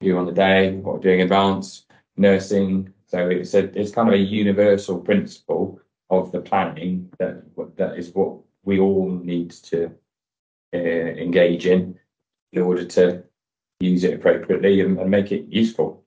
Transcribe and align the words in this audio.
do 0.00 0.16
on 0.16 0.26
the 0.26 0.32
day, 0.32 0.72
what 0.74 0.96
we're 0.96 1.00
doing 1.00 1.20
in 1.20 1.24
advance, 1.24 1.84
nursing. 2.16 2.92
So 3.06 3.28
it's 3.28 3.54
a 3.54 3.64
it's 3.78 3.92
kind 3.92 4.08
of 4.08 4.14
a 4.14 4.18
universal 4.18 5.00
principle 5.00 5.80
of 6.10 6.32
the 6.32 6.40
planning 6.40 7.10
that 7.18 7.42
that 7.76 7.98
is 7.98 8.14
what 8.14 8.38
we 8.64 8.78
all 8.78 9.10
need 9.10 9.50
to 9.50 9.90
uh, 10.74 10.78
engage 10.78 11.66
in 11.66 11.98
in 12.52 12.62
order 12.62 12.84
to 12.84 13.24
use 13.80 14.04
it 14.04 14.14
appropriately 14.14 14.80
and, 14.80 14.98
and 14.98 15.10
make 15.10 15.32
it 15.32 15.46
useful. 15.48 16.04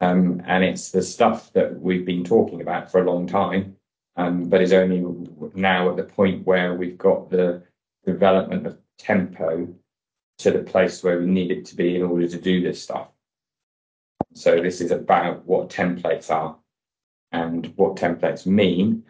Um, 0.00 0.42
and 0.46 0.62
it's 0.62 0.90
the 0.90 1.02
stuff 1.02 1.52
that 1.54 1.80
we've 1.80 2.04
been 2.04 2.24
talking 2.24 2.60
about 2.60 2.90
for 2.90 3.00
a 3.00 3.10
long 3.10 3.26
time, 3.26 3.76
um, 4.16 4.44
but 4.48 4.60
is 4.60 4.72
only 4.72 5.04
now 5.54 5.88
at 5.88 5.96
the 5.96 6.02
point 6.02 6.46
where 6.46 6.74
we've 6.74 6.98
got 6.98 7.30
the 7.30 7.62
development 8.04 8.66
of 8.66 8.78
tempo 8.98 9.74
to 10.38 10.50
the 10.50 10.58
place 10.58 11.02
where 11.02 11.18
we 11.18 11.26
need 11.26 11.50
it 11.50 11.66
to 11.66 11.76
be 11.76 11.96
in 11.96 12.02
order 12.02 12.28
to 12.28 12.38
do 12.38 12.60
this 12.60 12.82
stuff. 12.82 13.08
So 14.36 14.60
this 14.60 14.82
is 14.82 14.90
about 14.90 15.46
what 15.46 15.70
templates 15.70 16.30
are 16.30 16.58
and 17.32 17.72
what 17.76 17.96
templates 17.96 18.44
mean. 18.44 19.02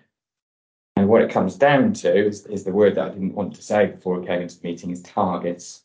And 0.94 1.08
what 1.08 1.20
it 1.20 1.32
comes 1.32 1.56
down 1.56 1.94
to 1.94 2.26
is, 2.26 2.46
is 2.46 2.62
the 2.62 2.70
word 2.70 2.94
that 2.94 3.06
I 3.06 3.08
didn't 3.08 3.34
want 3.34 3.56
to 3.56 3.62
say 3.62 3.86
before 3.86 4.22
I 4.22 4.26
came 4.26 4.42
into 4.42 4.60
the 4.60 4.68
meeting 4.68 4.92
is 4.92 5.02
targets. 5.02 5.82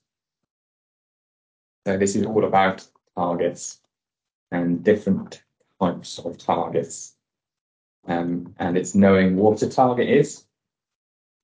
So 1.87 1.97
this 1.97 2.15
is 2.15 2.23
all 2.23 2.45
about 2.45 2.87
targets 3.17 3.79
and 4.51 4.83
different 4.83 5.41
types 5.81 6.19
of 6.19 6.37
targets. 6.37 7.15
Um, 8.07 8.53
and 8.59 8.77
it's 8.77 8.93
knowing 8.93 9.37
what 9.37 9.63
a 9.63 9.69
target 9.69 10.07
is, 10.07 10.45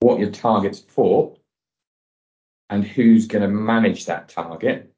what 0.02 0.20
your 0.20 0.30
target's 0.30 0.82
for, 0.82 1.36
and 2.70 2.86
who's 2.86 3.26
going 3.26 3.42
to 3.42 3.48
manage 3.48 4.06
that 4.06 4.30
target, 4.30 4.94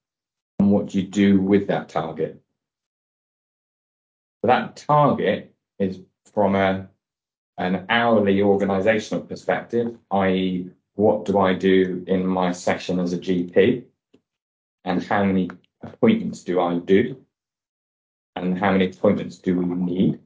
and 0.59 0.69
what 0.69 0.93
you 0.93 1.03
do 1.03 1.39
with 1.39 1.67
that 1.67 1.87
target. 1.87 2.41
That 4.49 4.75
target 4.75 5.53
is 5.77 5.99
from 6.33 6.55
a 6.55 6.89
an 7.59 7.85
hourly 7.89 8.41
organizational 8.41 9.23
perspective, 9.23 9.95
i.e., 10.11 10.69
what 10.95 11.25
do 11.25 11.37
I 11.39 11.53
do 11.53 12.03
in 12.07 12.25
my 12.25 12.51
session 12.51 12.99
as 12.99 13.13
a 13.13 13.17
GP, 13.17 13.83
and 14.85 15.03
how 15.03 15.23
many 15.23 15.49
appointments 15.83 16.43
do 16.43 16.61
I 16.61 16.79
do, 16.79 17.17
and 18.35 18.57
how 18.57 18.71
many 18.71 18.89
appointments 18.89 19.37
do 19.37 19.57
we 19.57 19.65
need. 19.65 20.19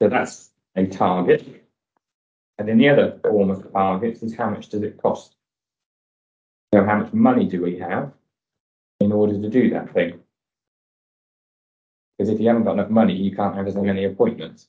So 0.00 0.08
that's 0.08 0.50
a 0.76 0.86
target. 0.86 1.66
And 2.58 2.68
then 2.68 2.78
the 2.78 2.90
other 2.90 3.18
form 3.22 3.50
of 3.50 3.72
targets 3.72 4.22
is 4.22 4.36
how 4.36 4.50
much 4.50 4.68
does 4.68 4.82
it 4.82 5.02
cost? 5.02 5.34
So 6.72 6.84
how 6.84 6.98
much 7.00 7.12
money 7.12 7.48
do 7.48 7.62
we 7.62 7.78
have 7.78 8.12
in 9.00 9.12
order 9.12 9.40
to 9.40 9.48
do 9.48 9.70
that 9.70 9.92
thing? 9.92 10.20
Because 12.16 12.32
if 12.32 12.40
you 12.40 12.48
haven't 12.48 12.64
got 12.64 12.74
enough 12.74 12.90
money, 12.90 13.14
you 13.14 13.34
can't 13.34 13.54
have 13.54 13.66
as 13.66 13.76
many 13.76 14.04
appointments. 14.04 14.68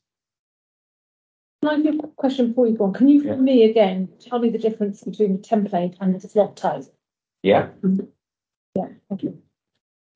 Can 1.62 1.70
I 1.70 1.82
give 1.82 1.96
a 2.04 2.08
question 2.08 2.50
before 2.50 2.68
you 2.68 2.78
go 2.78 2.86
on? 2.86 2.94
Can 2.94 3.08
you, 3.08 3.24
for 3.24 3.38
me 3.38 3.64
again, 3.64 4.10
tell 4.20 4.40
me 4.40 4.50
the 4.50 4.58
difference 4.58 5.04
between 5.04 5.38
the 5.38 5.40
template 5.40 5.96
and 6.00 6.14
the 6.14 6.28
slot 6.28 6.56
type? 6.56 6.84
Yeah. 7.42 7.70
Yeah, 8.76 8.90
thank 9.10 9.24
you. 9.24 9.42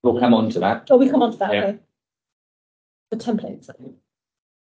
We'll 0.03 0.19
come 0.19 0.33
on 0.33 0.49
to 0.51 0.59
that. 0.59 0.87
Oh, 0.91 0.97
we 0.97 1.09
come 1.09 1.21
on 1.21 1.31
to 1.31 1.37
that, 1.37 1.53
Yeah. 1.53 1.63
okay. 1.63 1.79
The 3.11 3.17
templates. 3.17 3.69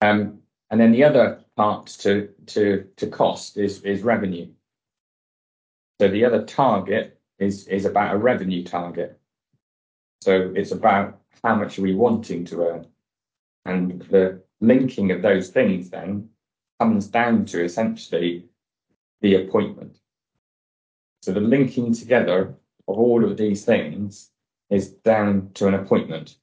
Um, 0.02 0.40
and 0.70 0.80
then 0.80 0.92
the 0.92 1.04
other 1.04 1.44
part 1.56 1.88
to 2.00 2.30
to 2.48 2.88
to 2.96 3.08
cost 3.08 3.58
is 3.58 3.82
is 3.84 4.02
revenue. 4.04 4.48
So 6.00 6.08
the 6.08 6.26
other 6.26 6.44
target 6.46 7.20
is 7.40 7.68
is 7.68 7.86
about 7.86 8.16
a 8.16 8.18
revenue 8.18 8.64
target. 8.64 9.20
So 10.22 10.54
it's 10.56 10.72
about 10.72 11.20
how 11.44 11.56
much 11.56 11.80
are 11.80 11.82
we 11.82 11.96
wanting 11.96 12.46
to 12.46 12.64
earn, 12.64 12.88
and 13.66 14.02
the 14.04 14.42
linking 14.60 15.12
of 15.12 15.22
those 15.22 15.50
things 15.50 15.90
then 15.90 16.30
comes 16.80 17.08
down 17.08 17.46
to 17.46 17.64
essentially 17.64 18.46
the 19.22 19.36
appointment. 19.36 19.98
So 21.24 21.32
the 21.32 21.40
linking 21.40 21.94
together 21.94 22.54
of 22.88 22.98
all 23.00 23.24
of 23.24 23.38
these 23.38 23.66
things 23.66 24.30
is 24.70 24.90
down 24.90 25.52
to 25.56 25.68
an 25.68 25.74
appointment. 25.74 26.38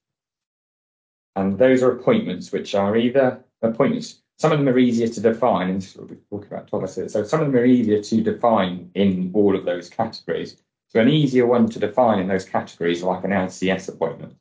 And 1.36 1.58
those 1.58 1.82
are 1.82 1.92
appointments 1.92 2.50
which 2.52 2.74
are 2.74 2.96
either 2.96 3.44
appointments, 3.62 4.22
some 4.38 4.52
of 4.52 4.58
them 4.58 4.68
are 4.68 4.78
easier 4.78 5.08
to 5.08 5.20
define, 5.20 5.70
and 5.70 5.94
we'll 6.30 6.40
talk 6.40 6.50
about 6.50 6.68
Thomas 6.68 6.94
here. 6.94 7.08
So 7.08 7.24
some 7.24 7.40
of 7.40 7.46
them 7.48 7.56
are 7.56 7.64
easier 7.64 8.00
to 8.00 8.20
define 8.20 8.90
in 8.94 9.32
all 9.34 9.56
of 9.56 9.64
those 9.64 9.88
categories. 9.88 10.62
So 10.88 11.00
an 11.00 11.08
easier 11.08 11.46
one 11.46 11.68
to 11.70 11.78
define 11.78 12.18
in 12.18 12.28
those 12.28 12.44
categories, 12.44 13.02
like 13.02 13.24
an 13.24 13.30
LCS 13.30 13.88
appointment. 13.88 14.36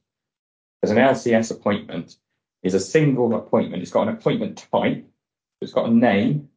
As 0.81 0.91
an 0.91 0.97
LCS 0.97 1.51
appointment 1.51 2.17
is 2.63 2.73
a 2.73 2.79
single 2.79 3.35
appointment. 3.35 3.81
It's 3.81 3.91
got 3.91 4.07
an 4.07 4.13
appointment 4.15 4.65
type, 4.71 5.05
it's 5.61 5.73
got 5.73 5.89
a 5.89 5.93
name, 5.93 6.49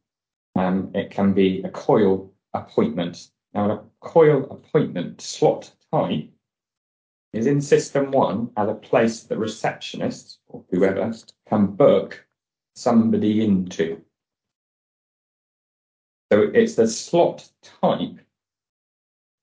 um, 0.56 0.90
it 0.94 1.10
can 1.10 1.32
be 1.32 1.62
a 1.62 1.70
coil 1.70 2.32
appointment. 2.54 3.30
Now, 3.54 3.70
a 3.70 3.82
coil 4.00 4.44
appointment 4.50 5.20
slot 5.20 5.72
type 5.92 6.30
is 7.32 7.46
in 7.46 7.58
SystmOne 7.58 8.50
as 8.56 8.68
a 8.68 8.74
place 8.74 9.24
that 9.24 9.38
receptionists 9.38 10.38
or 10.48 10.64
whoever 10.70 11.12
can 11.48 11.66
book 11.66 12.24
somebody 12.74 13.44
into. 13.44 14.00
So 16.32 16.42
it's 16.54 16.76
the 16.76 16.86
slot 16.86 17.48
type, 17.62 18.18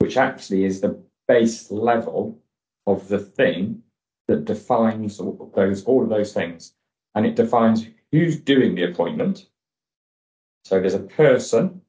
which 0.08 0.16
actually 0.16 0.64
is 0.64 0.80
the 0.80 0.98
base 1.28 1.70
level 1.70 2.40
of 2.86 3.10
the 3.10 3.20
thing 3.20 3.84
that 4.30 4.46
defines 4.46 5.20
all 5.20 5.52
those, 5.54 5.84
all 5.84 6.02
of 6.02 6.08
those 6.08 6.32
things. 6.32 6.76
And 7.14 7.26
it 7.26 7.36
defines 7.36 7.86
who's 8.14 8.40
doing 8.40 8.74
the 8.74 8.84
appointment. 8.84 9.50
So 10.64 10.80
there's 10.80 10.94
a 10.94 11.00
person, 11.00 11.82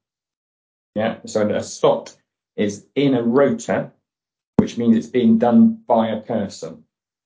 yeah, 0.97 1.19
so 1.27 1.49
a 1.49 1.63
slot 1.63 2.17
is 2.57 2.87
in 2.97 3.15
a 3.15 3.23
rota 3.23 3.93
which 4.57 4.77
means 4.77 4.97
it's 4.97 5.07
being 5.07 5.39
done 5.39 5.81
by 5.87 6.09
a 6.09 6.21
person, 6.21 6.83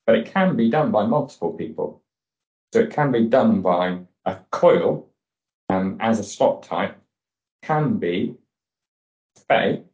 but 0.06 0.16
it 0.16 0.26
can 0.26 0.56
be 0.56 0.68
done 0.68 0.90
by 0.90 1.06
multiple 1.06 1.54
people. 1.54 2.02
So 2.74 2.80
it 2.80 2.90
can 2.90 3.10
be 3.10 3.28
done 3.28 3.62
by 3.62 4.00
a 4.26 4.36
coil 4.50 5.08
um, 5.70 5.96
as 6.00 6.18
a 6.18 6.22
slot 6.22 6.64
type, 6.64 7.00
can 7.62 7.96
be 7.96 8.36
Faye, 9.48 9.84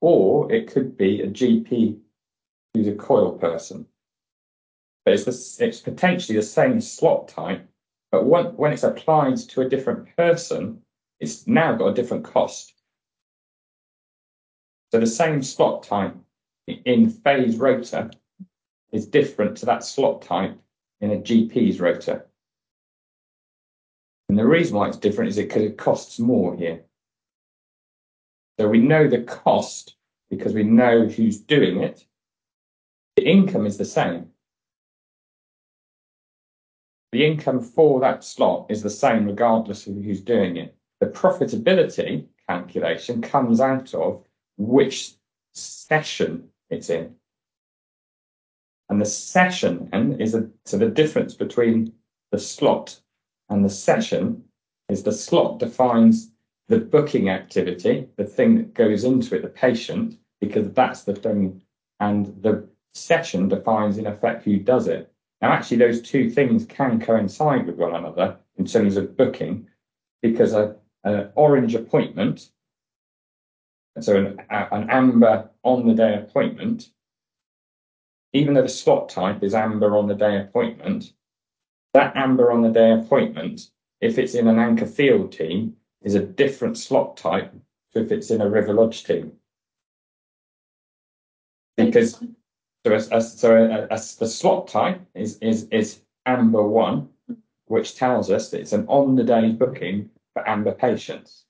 or 0.00 0.50
it 0.52 0.72
could 0.72 0.96
be 0.96 1.20
a 1.20 1.26
GP 1.26 1.98
who's 2.74 2.88
a 2.88 2.94
coil 2.94 3.32
person. 3.32 3.86
But 5.04 5.14
it's, 5.14 5.24
the, 5.24 5.64
it's 5.64 5.80
potentially 5.80 6.36
the 6.36 6.42
same 6.42 6.80
slot 6.80 7.28
type, 7.28 7.66
but 8.10 8.26
when, 8.26 8.46
when 8.56 8.72
it's 8.72 8.82
applied 8.82 9.36
to 9.36 9.62
a 9.62 9.68
different 9.68 10.14
person, 10.16 10.82
it's 11.20 11.46
now 11.46 11.74
got 11.74 11.88
a 11.88 11.94
different 11.94 12.24
cost. 12.24 12.74
So 14.92 14.98
the 14.98 15.06
same 15.06 15.42
slot 15.42 15.84
type 15.84 16.14
in 16.66 17.10
Faye's 17.10 17.56
rota 17.56 18.10
is 18.92 19.06
different 19.06 19.56
to 19.58 19.66
that 19.66 19.84
slot 19.84 20.22
type 20.22 20.58
in 21.00 21.12
a 21.12 21.16
GP's 21.16 21.80
rota. 21.80 22.24
And 24.28 24.38
the 24.38 24.46
reason 24.46 24.76
why 24.76 24.88
it's 24.88 24.96
different 24.96 25.30
is 25.30 25.36
because 25.36 25.62
it 25.62 25.78
costs 25.78 26.18
more 26.18 26.56
here. 26.56 26.84
So 28.58 28.68
we 28.68 28.78
know 28.78 29.08
the 29.08 29.22
cost 29.22 29.96
because 30.28 30.54
we 30.54 30.62
know 30.62 31.06
who's 31.06 31.38
doing 31.38 31.82
it. 31.82 32.04
The 33.16 33.24
income 33.26 33.66
is 33.66 33.78
the 33.78 33.84
same. 33.84 34.30
The 37.12 37.26
income 37.26 37.60
for 37.60 38.00
that 38.00 38.22
slot 38.22 38.66
is 38.70 38.82
the 38.82 38.90
same 38.90 39.26
regardless 39.26 39.86
of 39.86 39.94
who's 39.94 40.20
doing 40.20 40.56
it. 40.56 40.76
The 41.00 41.06
profitability 41.06 42.26
calculation 42.48 43.20
comes 43.22 43.60
out 43.60 43.94
of 43.94 44.24
which 44.56 45.14
session 45.52 46.48
it's 46.68 46.90
in. 46.90 47.16
And 48.88 49.00
the 49.00 49.06
session 49.06 49.88
is 50.20 50.34
a, 50.34 50.48
so 50.64 50.78
the 50.78 50.88
difference 50.88 51.34
between 51.34 51.92
the 52.30 52.38
slot 52.38 53.00
and 53.48 53.64
the 53.64 53.70
session 53.70 54.44
is 54.88 55.02
the 55.02 55.12
slot 55.12 55.58
defines 55.58 56.30
the 56.70 56.78
booking 56.78 57.28
activity, 57.28 58.08
the 58.16 58.24
thing 58.24 58.56
that 58.56 58.74
goes 58.74 59.04
into 59.04 59.36
it, 59.36 59.42
the 59.42 59.48
patient, 59.48 60.16
because 60.40 60.72
that's 60.72 61.02
the 61.02 61.14
thing, 61.14 61.60
and 61.98 62.26
the 62.42 62.66
session 62.94 63.48
defines 63.48 63.98
in 63.98 64.06
effect 64.06 64.44
who 64.44 64.56
does 64.56 64.86
it. 64.86 65.12
Now, 65.42 65.50
actually, 65.50 65.78
those 65.78 66.00
two 66.00 66.30
things 66.30 66.64
can 66.64 67.00
coincide 67.00 67.66
with 67.66 67.76
one 67.76 67.94
another 67.94 68.38
in 68.56 68.64
terms 68.64 68.96
of 68.96 69.16
booking, 69.16 69.66
because 70.22 70.54
an 70.54 71.32
orange 71.34 71.74
appointment 71.74 72.50
so 73.98 74.16
an, 74.16 74.40
an 74.50 74.88
amber 74.88 75.50
on 75.64 75.86
the 75.86 75.94
day 75.94 76.14
appointment, 76.14 76.90
even 78.32 78.54
though 78.54 78.62
the 78.62 78.68
slot 78.68 79.08
type 79.08 79.42
is 79.42 79.54
amber 79.54 79.96
on 79.96 80.06
the 80.06 80.14
day 80.14 80.38
appointment, 80.38 81.12
that 81.92 82.16
amber 82.16 82.52
on 82.52 82.62
the 82.62 82.70
day 82.70 82.92
appointment, 82.92 83.70
if 84.00 84.18
it's 84.18 84.34
in 84.34 84.46
an 84.46 84.58
anchor 84.58 84.86
field 84.86 85.32
team, 85.32 85.76
is 86.02 86.14
a 86.14 86.20
different 86.24 86.78
slot 86.78 87.16
type 87.16 87.52
to 87.92 88.00
if 88.00 88.12
it's 88.12 88.30
in 88.30 88.40
a 88.40 88.48
river 88.48 88.72
lodge 88.72 89.04
team. 89.04 89.32
Because 91.76 92.22
So, 92.86 92.92
a, 92.92 93.16
a, 93.16 93.20
so 93.20 93.56
a, 93.56 93.84
a, 93.94 93.98
the 94.18 94.28
slot 94.28 94.68
type 94.68 95.00
is, 95.14 95.38
is, 95.38 95.68
is 95.70 96.00
Amber 96.26 96.62
1, 96.66 97.08
which 97.66 97.96
tells 97.96 98.30
us 98.30 98.50
that 98.50 98.60
it's 98.60 98.72
an 98.72 98.86
on 98.88 99.16
the 99.16 99.24
day 99.24 99.52
booking 99.52 100.10
for 100.32 100.48
Amber 100.48 100.72
patients. 100.72 101.44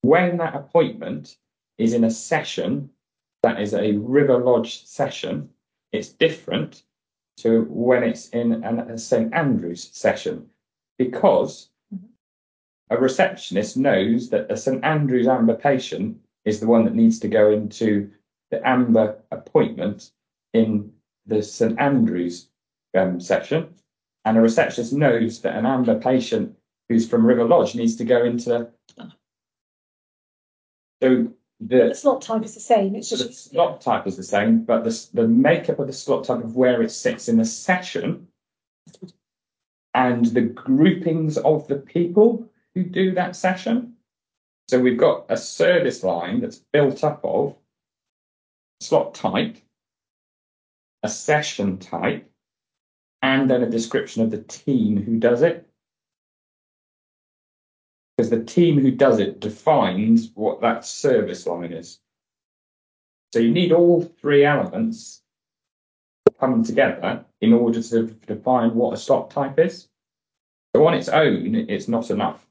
When 0.00 0.36
that 0.38 0.56
appointment 0.56 1.36
is 1.78 1.92
in 1.92 2.04
a 2.04 2.10
session 2.10 2.90
that 3.42 3.60
is 3.60 3.74
a 3.74 3.92
River 3.92 4.38
Lodge 4.38 4.84
session, 4.84 5.48
it's 5.92 6.08
different 6.08 6.82
to 7.38 7.66
when 7.68 8.02
it's 8.02 8.28
in 8.30 8.64
an, 8.64 8.80
a 8.80 8.98
St 8.98 9.32
Andrews 9.32 9.90
session 9.92 10.48
because 10.98 11.68
a 12.92 13.00
receptionist 13.00 13.76
knows 13.76 14.28
that 14.30 14.50
a 14.50 14.56
St 14.56 14.84
Andrews 14.84 15.26
Amber 15.26 15.54
patient 15.54 16.18
is 16.44 16.60
the 16.60 16.66
one 16.66 16.84
that 16.84 16.94
needs 16.94 17.18
to 17.20 17.28
go 17.28 17.50
into 17.50 18.10
the 18.50 18.66
Amber 18.68 19.18
appointment 19.30 20.10
in 20.52 20.92
the 21.26 21.42
St 21.42 21.78
Andrews 21.80 22.48
um, 22.96 23.18
session, 23.20 23.74
and 24.24 24.36
a 24.36 24.40
receptionist 24.40 24.92
knows 24.92 25.40
that 25.40 25.56
an 25.56 25.64
Amber 25.66 25.98
patient 25.98 26.54
who's 26.88 27.08
from 27.08 27.24
River 27.24 27.44
Lodge 27.44 27.74
needs 27.74 27.96
to 27.96 28.04
go 28.04 28.24
into. 28.24 28.68
So 31.02 31.28
The 31.60 31.88
the, 31.88 31.94
slot 31.94 32.22
type 32.22 32.44
is 32.44 32.54
the 32.54 32.60
same, 32.60 32.94
it's 32.94 33.10
the 33.10 33.16
just. 33.16 33.50
slot 33.50 33.80
type 33.80 34.06
is 34.06 34.16
the 34.16 34.22
same, 34.22 34.64
but 34.64 34.84
the, 34.84 35.06
the 35.14 35.28
makeup 35.28 35.78
of 35.78 35.86
the 35.86 35.92
slot 35.92 36.24
type 36.24 36.44
of 36.44 36.56
where 36.56 36.82
it 36.82 36.90
sits 36.90 37.28
in 37.28 37.38
the 37.38 37.44
session 37.44 38.28
and 39.94 40.26
the 40.26 40.42
groupings 40.42 41.38
of 41.38 41.66
the 41.68 41.76
people 41.76 42.48
who 42.74 42.84
do 42.84 43.14
that 43.14 43.36
session. 43.36 43.94
So 44.68 44.80
we've 44.80 44.98
got 44.98 45.26
a 45.28 45.36
service 45.36 46.02
line 46.02 46.40
that's 46.40 46.62
built 46.72 47.04
up 47.04 47.20
of 47.24 47.56
slot 48.80 49.14
type, 49.14 49.56
a 51.02 51.08
session 51.08 51.78
type, 51.78 52.30
and 53.22 53.50
then 53.50 53.62
a 53.62 53.70
description 53.70 54.22
of 54.22 54.30
the 54.30 54.42
team 54.42 54.96
who 55.02 55.18
does 55.18 55.42
it. 55.42 55.68
Because 58.16 58.30
the 58.30 58.44
team 58.44 58.78
who 58.78 58.90
does 58.90 59.18
it 59.18 59.40
defines 59.40 60.30
what 60.34 60.60
that 60.60 60.84
service 60.84 61.46
line 61.46 61.72
is. 61.72 61.98
So 63.32 63.38
you 63.38 63.50
need 63.50 63.72
all 63.72 64.02
three 64.02 64.44
elements 64.44 65.22
come 66.38 66.62
together 66.62 67.24
in 67.40 67.52
order 67.52 67.82
to 67.82 68.06
define 68.26 68.74
what 68.74 68.94
a 68.94 68.96
slot 68.96 69.30
type 69.30 69.58
is. 69.58 69.88
So 70.74 70.86
on 70.86 70.94
its 70.94 71.08
own, 71.08 71.54
it's 71.54 71.88
not 71.88 72.10
enough. 72.10 72.46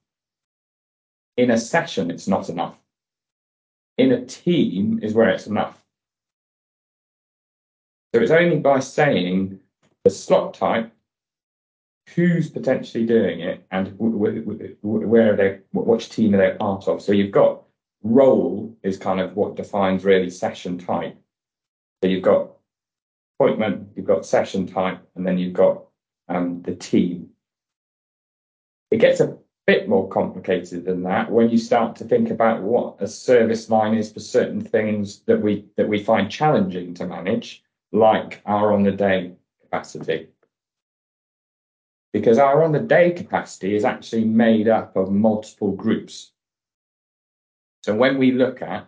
In 1.41 1.49
a 1.49 1.57
session, 1.57 2.11
it's 2.11 2.27
not 2.27 2.49
enough. 2.49 2.77
In 3.97 4.11
a 4.11 4.23
team 4.27 4.99
is 5.01 5.15
where 5.15 5.29
it's 5.29 5.47
enough. 5.47 5.83
So 8.13 8.21
it's 8.21 8.29
only 8.29 8.59
by 8.59 8.79
saying 8.79 9.59
the 10.03 10.11
slot 10.11 10.53
type, 10.53 10.91
who's 12.13 12.47
potentially 12.47 13.07
doing 13.07 13.39
it, 13.39 13.65
and 13.71 13.95
where 13.97 15.33
are 15.33 15.35
they, 15.35 15.61
wh- 15.71 15.87
which 15.87 16.11
team 16.11 16.35
are 16.35 16.37
they 16.37 16.55
part 16.55 16.87
of. 16.87 17.01
So 17.01 17.11
you've 17.11 17.31
got 17.31 17.63
role 18.03 18.77
is 18.83 18.99
kind 18.99 19.19
of 19.19 19.35
what 19.35 19.55
defines 19.55 20.05
really 20.05 20.29
session 20.29 20.77
type. 20.77 21.17
So 22.03 22.07
you've 22.07 22.21
got 22.21 22.51
appointment, 23.39 23.93
you've 23.95 24.05
got 24.05 24.27
session 24.27 24.67
type, 24.67 24.99
and 25.15 25.25
then 25.25 25.39
you've 25.39 25.53
got 25.53 25.85
um, 26.29 26.61
the 26.61 26.75
team. 26.75 27.31
It 28.91 28.97
gets 28.97 29.21
a 29.21 29.39
bit 29.67 29.87
more 29.87 30.07
complicated 30.09 30.85
than 30.85 31.03
that 31.03 31.31
when 31.31 31.49
you 31.49 31.57
start 31.57 31.95
to 31.95 32.03
think 32.05 32.29
about 32.29 32.61
what 32.61 32.95
a 32.99 33.07
service 33.07 33.69
line 33.69 33.93
is 33.93 34.11
for 34.11 34.19
certain 34.19 34.61
things 34.61 35.21
that 35.21 35.39
we 35.39 35.65
that 35.77 35.87
we 35.87 36.03
find 36.03 36.31
challenging 36.31 36.93
to 36.95 37.05
manage, 37.05 37.63
like 37.91 38.41
our 38.45 38.73
on 38.73 38.83
the 38.83 38.91
day 38.91 39.33
capacity. 39.61 40.27
Because 42.11 42.37
our 42.37 42.63
on 42.63 42.71
the 42.71 42.79
day 42.79 43.11
capacity 43.11 43.75
is 43.75 43.85
actually 43.85 44.25
made 44.25 44.67
up 44.67 44.95
of 44.97 45.11
multiple 45.11 45.71
groups. 45.71 46.31
So 47.83 47.95
when 47.95 48.17
we 48.17 48.31
look 48.31 48.61
at 48.61 48.87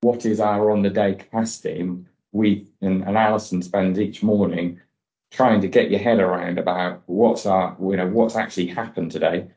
what 0.00 0.24
is 0.24 0.40
our 0.40 0.70
on 0.70 0.82
the 0.82 0.90
day 0.90 1.14
capacity, 1.14 1.90
we 2.32 2.66
and, 2.80 3.02
and 3.02 3.16
Alison 3.16 3.62
spends 3.62 3.98
each 3.98 4.22
morning 4.22 4.80
trying 5.30 5.60
to 5.60 5.68
get 5.68 5.90
your 5.90 6.00
head 6.00 6.20
around 6.20 6.58
about 6.58 7.02
what's 7.06 7.46
our 7.46 7.76
you 7.80 7.96
know 7.96 8.06
what's 8.06 8.36
actually 8.36 8.66
happened 8.68 9.10
today 9.10 9.48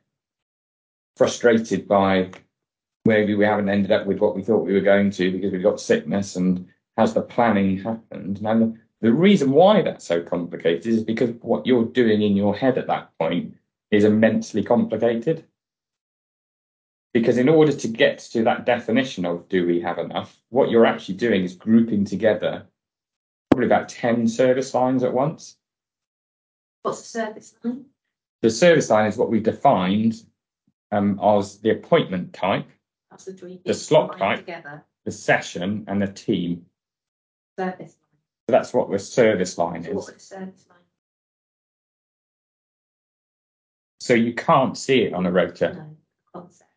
frustrated 1.18 1.88
by 1.88 2.32
maybe 3.06 3.36
we 3.36 3.46
haven't 3.46 3.70
ended 3.70 3.92
up 3.92 4.06
with 4.06 4.20
what 4.20 4.36
we 4.36 4.44
thought 4.44 4.66
we 4.66 4.74
were 4.74 4.82
going 4.82 5.10
to 5.12 5.32
because 5.32 5.52
we've 5.52 5.64
got 5.64 5.80
sickness 5.80 6.36
and 6.36 6.68
has 6.98 7.14
the 7.14 7.22
planning 7.22 7.78
happened? 7.78 8.42
Now 8.42 8.58
the, 8.58 8.78
the 9.02 9.14
reason 9.14 9.52
why 9.52 9.82
that's 9.82 10.06
so 10.06 10.22
complicated 10.22 10.88
is 10.88 11.04
because 11.04 11.32
what 11.42 11.66
you're 11.66 11.86
doing 11.86 12.22
in 12.22 12.36
your 12.36 12.56
head 12.56 12.78
at 12.78 12.88
that 12.88 13.10
point 13.20 13.56
is 13.92 14.04
immensely 14.04 14.64
complicated. 14.64 15.46
Because 17.14 17.38
in 17.38 17.50
order 17.50 17.72
to 17.72 17.88
get 17.88 18.20
to 18.20 18.44
that 18.44 18.66
definition 18.66 19.26
of 19.26 19.50
do 19.50 19.66
we 19.66 19.82
have 19.82 19.98
enough 19.98 20.38
what 20.50 20.70
you're 20.70 20.86
actually 20.86 21.16
doing 21.16 21.44
is 21.44 21.56
grouping 21.56 22.06
together 22.06 22.68
probably 23.50 23.66
about 23.66 23.90
10 23.90 24.28
service 24.28 24.74
lines 24.74 25.04
at 25.04 25.14
once. 25.14 25.56
What's 26.84 27.02
a 27.02 27.06
service 27.06 27.56
line? 27.64 27.86
the 28.42 28.50
service 28.50 28.90
line 28.90 29.08
is 29.08 29.18
what 29.18 29.30
we 29.30 29.40
defined 29.40 30.24
um, 30.92 31.20
as 31.22 31.60
the 31.60 31.72
appointment 31.72 32.34
type, 32.34 32.68
That's 33.12 33.26
the 33.26 33.34
three. 33.34 33.58
The 33.58 33.74
things 33.74 33.86
slot 33.86 34.12
combined 34.12 34.46
type. 34.46 34.46
Together, 34.46 34.86
the 35.06 35.12
session, 35.12 35.86
and 35.88 36.02
the 36.02 36.08
team. 36.08 36.66
service 37.58 37.96
So 38.48 38.54
that's 38.54 38.74
what 38.74 38.90
the 38.90 39.00
service 39.00 39.58
line 39.58 39.84
line. 39.84 39.84
So 39.84 39.92
what 39.92 40.00
is. 40.00 40.06
would 40.08 40.16
a 40.16 40.20
service 40.20 40.66
line? 40.70 40.78
So 44.00 44.14
you 44.14 44.34
can't 44.34 44.78
see 44.78 45.02
it 45.02 45.14
on 45.14 45.26
a 45.26 45.32
rota. 45.32 45.74
No, 45.74 45.98
concept. 46.34 46.72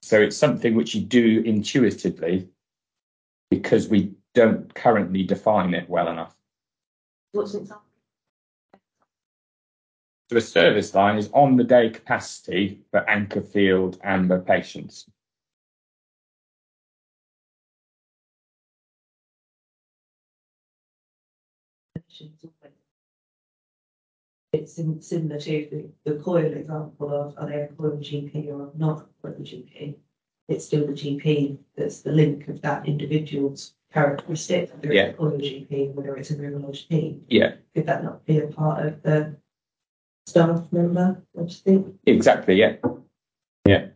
So 0.00 0.20
it's 0.20 0.36
something 0.36 0.74
which 0.74 0.94
you 0.94 1.02
do 1.02 1.42
intuitively 1.44 2.48
because 3.50 3.88
we 3.88 4.14
don't 4.34 4.72
currently 4.74 5.22
define 5.22 5.74
it 5.74 5.88
well 5.88 6.08
enough. 6.08 6.34
What's 7.32 7.52
an 7.54 7.62
example? 7.62 7.84
So 10.32 10.38
a 10.38 10.40
service 10.40 10.94
line 10.94 11.18
is 11.18 11.28
on 11.34 11.58
the 11.58 11.64
day 11.64 11.90
capacity 11.90 12.80
for 12.90 13.00
Anchorfield 13.06 13.98
Amber 14.02 14.40
patients. 14.40 15.04
It's 24.54 24.72
sim- 24.72 25.02
similar 25.02 25.38
to 25.38 25.68
the, 26.04 26.10
the 26.10 26.18
coil 26.18 26.46
example 26.46 27.12
of 27.12 27.34
are 27.36 27.46
they 27.46 27.60
a 27.60 27.68
coil 27.68 27.98
GP 27.98 28.48
or 28.48 28.70
not 28.74 29.02
a 29.02 29.28
coil 29.28 29.34
GP? 29.38 29.96
It's 30.48 30.64
still 30.64 30.86
the 30.86 30.94
GP 30.94 31.58
that's 31.76 32.00
the 32.00 32.12
link 32.12 32.48
of 32.48 32.62
that 32.62 32.88
individual's 32.88 33.74
characteristic, 33.92 34.72
whether 34.74 34.94
Yeah. 34.94 35.02
it's 35.08 35.14
a 35.14 35.16
coil 35.18 35.38
GP, 35.38 35.92
whether 35.92 36.16
it's 36.16 36.30
a 36.30 36.72
team. 36.88 37.24
Yeah, 37.28 37.56
Could 37.74 37.84
that 37.84 38.02
not 38.02 38.24
be 38.24 38.38
a 38.38 38.46
part 38.46 38.86
of 38.86 39.02
the 39.02 39.36
staff 40.26 40.66
member, 40.72 41.22
I 41.38 41.42
just 41.44 41.64
think? 41.64 41.94
exactly. 42.06 42.54
Yeah. 42.56 42.76
Yeah. 43.66 43.86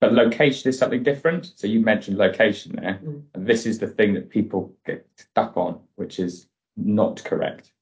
But 0.00 0.14
location 0.14 0.68
is 0.68 0.78
something 0.78 1.02
different. 1.02 1.52
So 1.56 1.66
you 1.66 1.80
mentioned 1.80 2.18
location 2.18 2.76
there. 2.76 3.00
Mm. 3.04 3.22
And 3.34 3.46
this 3.46 3.66
is 3.66 3.78
the 3.78 3.86
thing 3.86 4.14
that 4.14 4.30
people 4.30 4.74
get 4.84 5.06
stuck 5.16 5.56
on, 5.56 5.80
which 5.96 6.18
is 6.18 6.48
not 6.76 7.22
correct. 7.24 7.72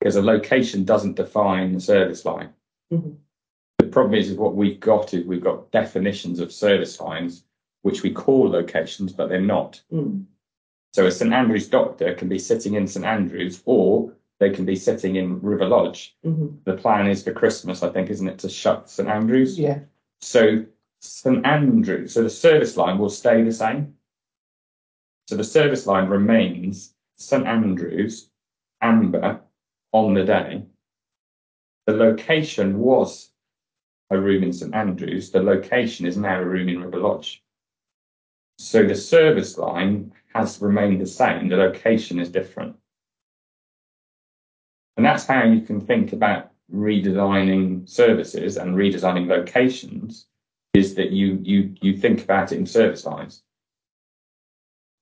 Because 0.00 0.16
a 0.16 0.22
location 0.22 0.84
doesn't 0.84 1.16
define 1.16 1.72
the 1.72 1.80
service 1.80 2.24
line. 2.24 2.50
Mhm. 2.92 3.16
The 3.78 3.86
problem 3.86 4.14
is, 4.14 4.30
is 4.30 4.36
what 4.36 4.54
we've 4.54 4.80
got 4.80 5.14
is 5.14 5.24
we've 5.24 5.42
got 5.42 5.70
definitions 5.70 6.40
of 6.40 6.52
service 6.52 7.00
lines, 7.00 7.44
which 7.82 8.02
we 8.02 8.12
call 8.12 8.48
locations, 8.48 9.12
but 9.12 9.28
they're 9.28 9.40
not. 9.40 9.82
Mm. 9.92 10.24
So 10.92 11.06
a 11.06 11.10
St 11.10 11.32
Andrews 11.32 11.68
doctor 11.68 12.14
can 12.14 12.28
be 12.28 12.38
sitting 12.38 12.74
in 12.74 12.86
St 12.86 13.04
Andrews, 13.04 13.62
or 13.64 14.12
they 14.38 14.50
can 14.50 14.64
be 14.64 14.76
sitting 14.76 15.16
in 15.16 15.40
River 15.40 15.66
Lodge. 15.66 16.16
Mhm. 16.24 16.62
The 16.64 16.76
plan 16.76 17.08
is 17.08 17.22
for 17.22 17.32
Christmas, 17.32 17.82
I 17.82 17.90
think, 17.90 18.10
isn't 18.10 18.28
it, 18.28 18.38
to 18.40 18.48
shut 18.48 18.88
St 18.88 19.08
Andrews? 19.08 19.58
Yeah. 19.58 19.80
So 20.20 20.64
St 21.00 21.44
Andrews, 21.44 22.12
so 22.14 22.22
the 22.22 22.30
service 22.30 22.76
line 22.76 22.98
will 22.98 23.10
stay 23.10 23.42
the 23.42 23.52
same. 23.52 23.94
So 25.28 25.36
the 25.36 25.44
service 25.44 25.86
line 25.86 26.08
remains 26.08 26.94
St 27.16 27.46
Andrews, 27.46 28.30
Amber 28.80 29.40
on 29.92 30.14
the 30.14 30.24
day. 30.24 30.64
The 31.86 31.94
location 31.94 32.78
was 32.78 33.32
a 34.10 34.18
room 34.18 34.42
in 34.42 34.52
St 34.52 34.74
Andrews. 34.74 35.30
The 35.30 35.42
location 35.42 36.06
is 36.06 36.16
now 36.16 36.40
a 36.40 36.44
room 36.44 36.68
in 36.68 36.82
River 36.82 36.98
Lodge. 36.98 37.42
So 38.58 38.86
the 38.86 38.94
service 38.94 39.58
line 39.58 40.12
has 40.34 40.60
remained 40.60 41.00
the 41.00 41.06
same. 41.06 41.48
The 41.48 41.56
location 41.56 42.18
is 42.18 42.30
different. 42.30 42.76
And 44.98 45.06
that's 45.06 45.26
how 45.26 45.44
you 45.44 45.60
can 45.60 45.80
think 45.80 46.12
about 46.12 46.50
redesigning 46.74 47.88
services 47.88 48.56
and 48.56 48.74
redesigning 48.74 49.28
locations 49.28 50.26
is 50.74 50.96
that 50.96 51.12
you 51.12 51.38
you 51.44 51.76
you 51.80 51.96
think 51.96 52.24
about 52.24 52.50
it 52.50 52.58
in 52.58 52.66
service 52.66 53.06
lines. 53.06 53.44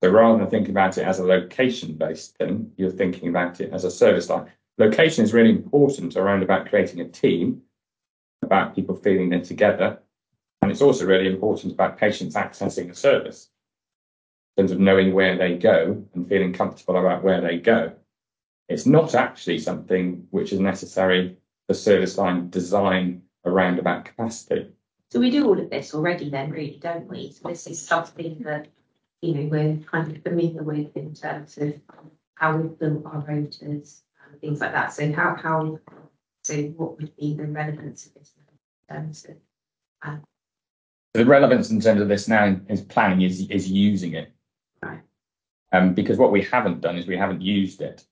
So 0.05 0.11
rather 0.11 0.39
than 0.39 0.51
thinking 0.51 0.73
about 0.73 0.99
it 0.99 1.05
as 1.05 1.19
a 1.19 1.25
location-based 1.25 2.37
thing, 2.37 2.73
you're 2.77 2.91
thinking 2.91 3.31
about 3.31 3.63
it 3.63 3.73
as 3.73 3.85
a 3.85 3.91
service 3.91 4.29
line. 4.29 4.53
Location 4.77 5.25
is 5.25 5.33
really 5.33 5.49
important 5.49 6.15
around 6.15 6.43
about 6.43 6.69
creating 6.69 7.01
a 7.01 7.09
team, 7.09 7.63
about 8.43 8.75
people 8.75 8.97
feeling 8.97 9.31
they're 9.31 9.41
together. 9.41 9.99
And 10.61 10.71
it's 10.71 10.83
also 10.83 11.07
really 11.07 11.27
important 11.27 11.73
about 11.73 11.97
patients 11.97 12.35
accessing 12.35 12.91
a 12.91 12.95
service 12.95 13.49
in 14.57 14.63
terms 14.63 14.73
of 14.73 14.79
knowing 14.79 15.15
where 15.15 15.39
they 15.39 15.57
go 15.57 16.05
and 16.15 16.29
feeling 16.29 16.53
comfortable 16.53 16.99
about 16.99 17.25
where 17.25 17.41
they 17.41 17.57
go. 17.57 17.95
It's 18.69 18.87
not 18.87 19.15
actually 19.15 19.59
something 19.61 20.27
which 20.31 20.53
is 20.53 20.59
necessary 20.59 21.37
for 21.67 21.75
service 21.75 22.19
line 22.19 22.51
design 22.51 23.23
around 23.45 23.79
about 23.79 24.05
capacity. 24.05 24.73
So 25.11 25.21
we 25.21 25.31
do 25.31 25.47
all 25.47 25.59
of 25.59 25.71
this 25.71 25.95
already 25.95 26.31
then, 26.31 26.51
really, 26.51 26.79
don't 26.83 27.07
we? 27.07 27.31
So 27.31 27.49
this 27.49 27.67
is 27.69 27.81
something 27.81 28.41
that, 28.41 28.67
you 29.23 29.35
know, 29.35 29.47
we're 29.47 29.79
kind 29.91 30.17
of 30.17 30.23
familiar 30.23 30.65
with 30.65 30.97
in 30.97 31.15
terms 31.15 31.57
of 31.59 31.75
how 32.35 32.57
we've 32.57 32.79
built 32.79 33.07
our 33.07 33.23
rotas 33.23 34.01
and 34.25 34.41
things 34.41 34.61
like 34.61 34.73
that. 34.73 34.93
So 34.93 35.13
how, 35.13 35.37
how, 35.41 35.79
so 36.43 36.55
what 36.77 36.97
would 36.99 37.15
be 37.17 37.35
the 37.35 37.47
relevance 37.47 38.07
of 38.07 38.15
this 38.15 38.33
in 38.91 38.97
terms 38.97 39.27
of, 40.03 40.21
The 41.15 41.25
relevance 41.25 41.71
in 41.71 41.81
terms 41.81 42.01
of 42.01 42.09
this 42.09 42.27
now 42.27 42.57
is 42.69 42.81
planning 42.81 43.23
is, 43.23 43.49
is 43.49 43.71
using 43.71 44.15
it. 44.15 44.33
Right. 44.83 45.03
Um, 45.73 45.95
because 45.95 46.19
what 46.19 46.33
we 46.33 46.43
haven't 46.43 46.81
done 46.81 46.97
is 46.99 47.07
we 47.07 47.17
haven't 47.17 47.43
used 47.43 47.81
it 47.81 48.05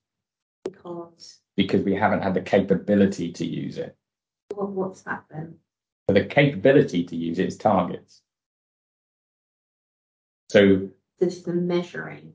because, 1.55 1.81
because 1.81 1.85
we 1.85 1.95
haven't 1.95 2.21
had 2.21 2.33
the 2.33 2.41
capability 2.41 3.31
to 3.31 3.45
use 3.45 3.77
it. 3.77 3.95
what, 4.53 4.69
what's 4.71 5.01
that 5.03 5.23
then? 5.31 5.55
So 6.09 6.13
the 6.13 6.25
capability 6.25 7.03
to 7.03 7.15
use 7.15 7.39
it 7.39 7.47
is 7.47 7.57
targets. 7.57 8.21
So 10.49 10.89
This 11.19 11.37
is 11.37 11.43
the 11.43 11.53
measuring 11.53 12.33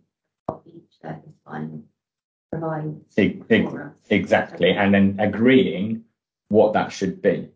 of 0.49 0.62
each 0.67 1.00
service 1.00 1.35
line 1.47 1.85
provides. 2.50 3.17
e- 3.19 3.41
e- 3.49 3.62
for 3.62 3.95
exactly, 4.11 4.71
and 4.73 4.93
then 4.93 5.17
agreeing 5.21 6.03
what 6.49 6.73
that 6.73 6.91
should 6.93 7.23
be. 7.23 7.49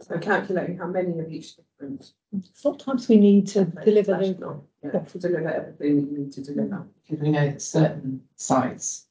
So 0.00 0.18
calculating 0.18 0.78
how 0.78 0.86
many 0.86 1.18
of 1.18 1.30
each 1.30 1.56
different. 1.56 2.12
Sometimes 2.52 3.08
we 3.08 3.18
need 3.18 3.46
to 3.48 3.64
deliver 3.64 4.12
the, 4.12 4.18
National, 4.30 4.68
Yeah, 4.82 5.00
to 5.00 5.18
deliver 5.18 5.48
everything 5.48 6.12
we 6.12 6.18
need 6.20 6.32
to 6.32 6.42
deliver. 6.42 6.86
because 7.04 7.20
we 7.22 7.30
know 7.30 7.46
that 7.46 7.62
certain 7.62 8.22
sites 8.36 9.07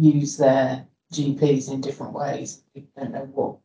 use 0.00 0.36
their 0.36 0.86
GPs 1.12 1.70
in 1.70 1.80
different 1.80 2.12
ways. 2.12 2.62
We 2.74 2.86
don't 2.96 3.12
know 3.12 3.28
what. 3.32 3.56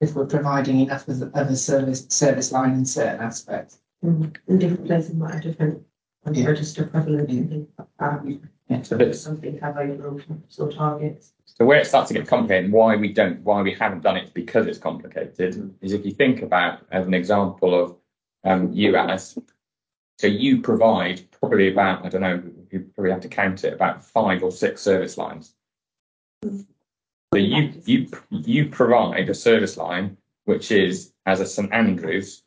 If 0.00 0.14
we're 0.14 0.26
providing 0.26 0.80
enough 0.80 1.08
of, 1.08 1.22
of 1.22 1.34
a 1.34 1.56
service, 1.56 2.06
service 2.10 2.52
line 2.52 2.72
in 2.74 2.84
certain 2.84 3.20
aspects. 3.20 3.80
Mm, 4.04 4.36
And 4.46 4.60
different 4.60 4.86
places 4.86 5.14
might 5.14 5.32
have 5.34 5.42
different 5.42 5.82
um, 6.26 6.34
Yeah. 6.34 6.46
register 6.46 6.84
prevalence 6.84 7.30
and 7.30 7.48
things 7.48 7.68
like 7.78 7.88
that. 7.98 8.40
Yeah. 8.68 8.82
So 8.82 9.12
Something 9.12 9.58
have 9.60 9.78
overall 9.78 10.20
sort 10.48 10.72
of 10.72 10.76
targets. 10.78 11.32
So 11.46 11.64
where 11.64 11.78
it 11.78 11.86
starts 11.86 12.08
to 12.08 12.14
get 12.14 12.26
complicated, 12.26 12.64
and 12.66 12.74
why 12.74 12.96
we 12.96 13.12
don't, 13.12 13.40
why 13.40 13.62
we 13.62 13.72
haven't 13.72 14.02
done 14.02 14.16
it 14.16 14.34
because 14.34 14.66
it's 14.66 14.78
complicated, 14.78 15.74
is 15.80 15.92
if 15.92 16.04
you 16.04 16.12
think 16.12 16.42
about 16.42 16.80
as 16.90 17.06
an 17.06 17.14
example 17.14 17.74
of 17.80 17.96
um, 18.44 18.72
you, 18.72 18.96
Alice. 18.96 19.38
So 20.18 20.26
you 20.26 20.62
provide 20.62 21.30
probably 21.30 21.70
about, 21.70 22.04
I 22.04 22.08
don't 22.08 22.22
know, 22.22 22.42
you 22.70 22.90
probably 22.94 23.12
have 23.12 23.22
to 23.22 23.28
count 23.28 23.64
it, 23.64 23.72
about 23.72 24.04
five 24.04 24.42
or 24.42 24.50
six 24.50 24.82
service 24.82 25.18
lines. 25.18 25.54
So 26.42 27.40
you 27.40 27.72
you 27.84 28.08
you 28.30 28.68
provide 28.68 29.28
a 29.28 29.34
service 29.34 29.76
line 29.76 30.16
which 30.44 30.70
is 30.70 31.12
as 31.26 31.40
a 31.40 31.46
St 31.46 31.72
Andrews 31.72 32.42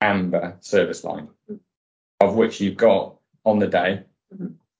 amber 0.00 0.56
service 0.60 1.02
line, 1.02 1.28
of 2.20 2.34
which 2.34 2.60
you've 2.60 2.76
got 2.76 3.16
on 3.44 3.58
the 3.58 3.66
day, 3.66 4.04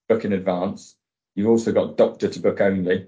book 0.09 0.25
in 0.25 0.33
advance. 0.33 0.97
You've 1.35 1.49
also 1.49 1.73
got 1.73 1.97
doctor 1.97 2.29
to 2.29 2.41
book 2.41 2.61
only. 2.61 3.07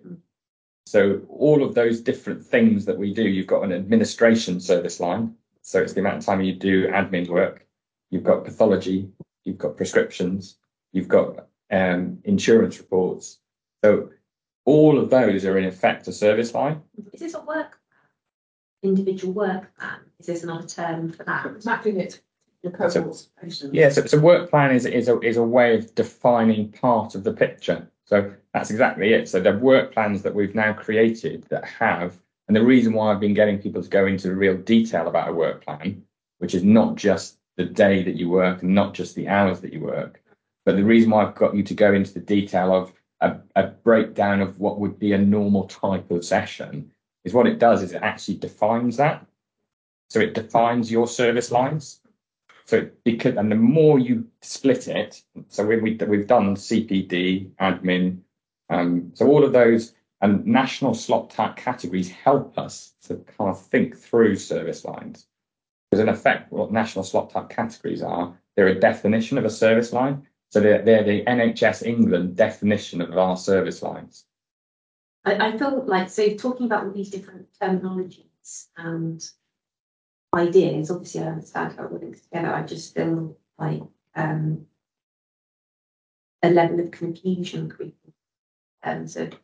So 0.87 1.21
all 1.28 1.62
of 1.62 1.75
those 1.75 2.00
different 2.00 2.45
things 2.45 2.87
that 2.87 2.99
we 2.99 3.12
do, 3.12 3.23
you've 3.23 3.47
got 3.47 3.64
an 3.64 3.73
administration 3.73 4.61
service 4.61 4.99
line. 4.99 5.35
So 5.62 5.80
it's 5.80 5.92
the 5.92 6.00
amount 6.00 6.19
of 6.19 6.25
time 6.25 6.40
you 6.40 6.54
do 6.54 6.88
admin 6.88 7.28
work. 7.28 7.66
You've 8.11 8.25
got 8.25 8.45
pathology, 8.45 9.11
you've 9.45 9.59
got 9.59 9.76
prescriptions, 9.76 10.57
you've 10.92 11.09
got 11.09 11.47
um, 11.70 12.18
insurance 12.25 12.78
reports. 12.78 13.38
So 13.85 14.11
all 14.64 14.99
of 14.99 15.11
those 15.11 15.44
are 15.44 15.59
in 15.59 15.64
effect 15.64 16.09
a 16.09 16.12
service 16.12 16.54
line. 16.54 16.82
Is 17.12 17.20
this 17.20 17.35
a 17.35 17.40
work? 17.40 17.78
Individual 18.82 19.32
work 19.32 19.76
plan? 19.76 20.00
Is 20.18 20.26
this 20.26 20.42
another 20.42 20.66
term 20.66 21.12
for 21.12 21.25
that? 21.25 21.64
Mapping 21.64 22.00
it, 22.00 22.20
your 22.62 22.73
cohorts, 22.73 23.28
patients. 23.40 23.75
Yeah, 23.75 23.88
so, 23.90 24.06
so 24.06 24.18
work 24.18 24.50
plan 24.50 24.75
is, 24.75 24.87
is, 24.87 25.09
a, 25.09 25.18
is 25.20 25.37
a 25.37 25.42
way 25.42 25.76
of 25.76 25.94
defining 25.94 26.70
part 26.73 27.14
of 27.14 27.25
the 27.25 27.32
picture. 27.32 27.90
So 28.04 28.32
that's 28.52 28.70
exactly 28.70 29.12
it. 29.12 29.28
So 29.28 29.40
the 29.40 29.56
work 29.56 29.92
plans 29.92 30.23
that 30.23 30.35
we've 30.35 30.54
now 30.54 30.73
created 30.73 31.44
that 31.50 31.64
have, 31.64 32.18
and 32.49 32.56
the 32.56 32.64
reason 32.64 32.92
why 32.92 33.12
I've 33.12 33.20
been 33.20 33.35
getting 33.35 33.59
people 33.59 33.82
to 33.82 33.88
go 33.88 34.06
into 34.06 34.35
real 34.35 34.56
detail 34.56 35.06
about 35.06 35.28
a 35.28 35.32
work 35.32 35.64
plan, 35.64 36.02
which 36.38 36.54
is 36.54 36.64
not 36.64 36.97
just 36.97 37.37
the 37.56 37.64
day 37.64 38.02
that 38.02 38.16
you 38.16 38.28
work 38.28 38.62
and 38.62 38.75
not 38.75 38.94
just 38.94 39.14
the 39.14 39.28
hours 39.28 39.61
that 39.61 39.73
you 39.73 39.80
work, 39.80 40.20
but 40.71 40.77
the 40.77 40.85
reason 40.85 41.11
why 41.11 41.25
I've 41.25 41.35
got 41.35 41.57
you 41.57 41.65
to 41.65 41.75
go 41.75 41.93
into 41.93 42.15
the 42.15 42.21
detail 42.21 42.73
of 42.73 42.93
a, 43.21 43.39
a 43.57 43.67
breakdown 43.67 44.41
of 44.41 44.61
what 44.61 44.79
would 44.79 45.00
be 45.00 45.12
a 45.12 45.19
normal 45.19 45.65
type 45.65 46.09
of 46.12 46.25
session 46.25 46.93
is 47.25 47.35
what 47.35 47.49
it 47.49 47.59
does 47.59 47.83
is 47.83 47.91
it 47.91 48.03
actually 48.03 48.37
defines 48.37 48.97
that. 48.99 49.27
So 50.11 50.21
it 50.21 50.35
defines 50.35 50.89
your 50.89 51.09
service 51.09 51.50
lines. 51.50 52.00
So 52.67 52.89
because 53.03 53.37
and 53.37 53.50
the 53.50 53.57
more 53.57 53.99
you 53.99 54.29
split 54.43 54.87
it, 54.87 55.21
so 55.49 55.67
we, 55.67 55.81
we 55.81 55.99
we've 56.07 56.29
done 56.29 56.55
CPD, 56.55 57.50
admin, 57.61 58.19
um, 58.69 59.11
so 59.15 59.27
all 59.27 59.43
of 59.43 59.53
those 59.53 59.93
and 60.21 60.47
national 60.47 60.95
slot 60.95 61.31
type 61.31 61.57
categories 61.57 62.12
help 62.12 62.57
us 62.57 62.95
to 63.09 63.17
kind 63.37 63.50
of 63.50 63.61
think 63.61 63.99
through 63.99 64.37
service 64.37 64.85
lines. 64.85 65.27
Because 65.91 66.00
in 66.00 66.09
effect, 66.09 66.53
what 66.53 66.71
national 66.71 67.03
slot 67.03 67.31
type 67.31 67.49
categories 67.49 68.03
are, 68.03 68.39
they're 68.55 68.69
a 68.69 68.79
definition 68.79 69.37
of 69.37 69.45
a 69.45 69.50
service 69.50 69.93
line. 69.93 70.29
So 70.50 70.61
they're, 70.61 70.83
they're 70.83 71.04
the 71.04 71.25
NHS 71.25 71.87
England 71.87 72.37
definition 72.37 73.00
of 73.00 73.16
our 73.16 73.37
service 73.37 73.83
lines. 73.83 74.25
I, 75.25 75.49
I 75.49 75.59
feel 75.59 75.85
like, 75.87 76.11
so 76.11 76.35
talking 76.35 76.66
about 76.66 76.85
all 76.85 76.92
these 76.92 77.11
different 77.11 77.47
terminologies 77.61 78.66
and 78.76 79.25
ideas, 80.35 80.90
obviously 80.90 81.23
I 81.23 81.26
understand 81.26 81.76
how 81.76 81.85
it 81.87 81.92
links 81.92 82.23
together, 82.23 82.52
I 82.52 82.62
just 82.62 82.95
feel 82.95 83.37
like, 83.59 83.83
um, 84.16 84.66
a 86.42 86.50
level 86.50 86.80
of 86.80 86.90
confusion 86.90 87.69
creeping 87.69 88.12
in 88.83 88.90
terms 88.90 89.16
of 89.16 89.35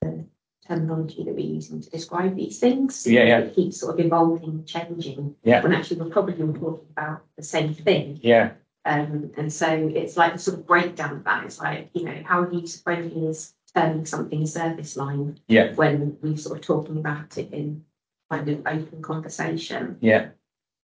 the 0.00 0.24
terminology 0.66 1.24
that 1.24 1.34
we're 1.34 1.40
using 1.40 1.82
to 1.82 1.90
describe 1.90 2.36
these 2.36 2.58
things. 2.60 3.06
Yeah, 3.06 3.24
yeah. 3.24 3.38
It 3.40 3.54
keeps 3.54 3.80
sort 3.80 3.98
of 3.98 4.06
evolving, 4.06 4.64
changing. 4.64 5.34
Yeah. 5.42 5.62
When 5.62 5.74
actually 5.74 6.00
we're 6.00 6.10
probably 6.10 6.40
all 6.42 6.52
talking 6.52 6.88
about 6.90 7.24
the 7.36 7.42
same 7.42 7.74
thing. 7.74 8.20
Yeah, 8.22 8.52
Um, 8.86 9.32
and 9.36 9.52
so 9.52 9.66
it's 9.68 10.16
like 10.16 10.34
the 10.34 10.38
sort 10.38 10.58
of 10.58 10.66
breakdown 10.66 11.16
of 11.16 11.24
that. 11.24 11.44
It's 11.44 11.60
like, 11.60 11.90
you 11.92 12.04
know, 12.04 12.22
how 12.24 12.48
user 12.48 12.78
friendly 12.78 13.26
is 13.26 13.52
turning 13.74 14.06
something 14.06 14.44
a 14.44 14.46
service 14.46 14.96
line 14.96 15.38
yeah, 15.48 15.74
when 15.74 16.16
we're 16.22 16.36
sort 16.36 16.58
of 16.58 16.64
talking 16.64 16.96
about 16.96 17.36
it 17.36 17.52
in 17.52 17.84
kind 18.30 18.48
of 18.48 18.60
open 18.60 19.02
conversation. 19.02 19.98
yeah. 20.00 20.28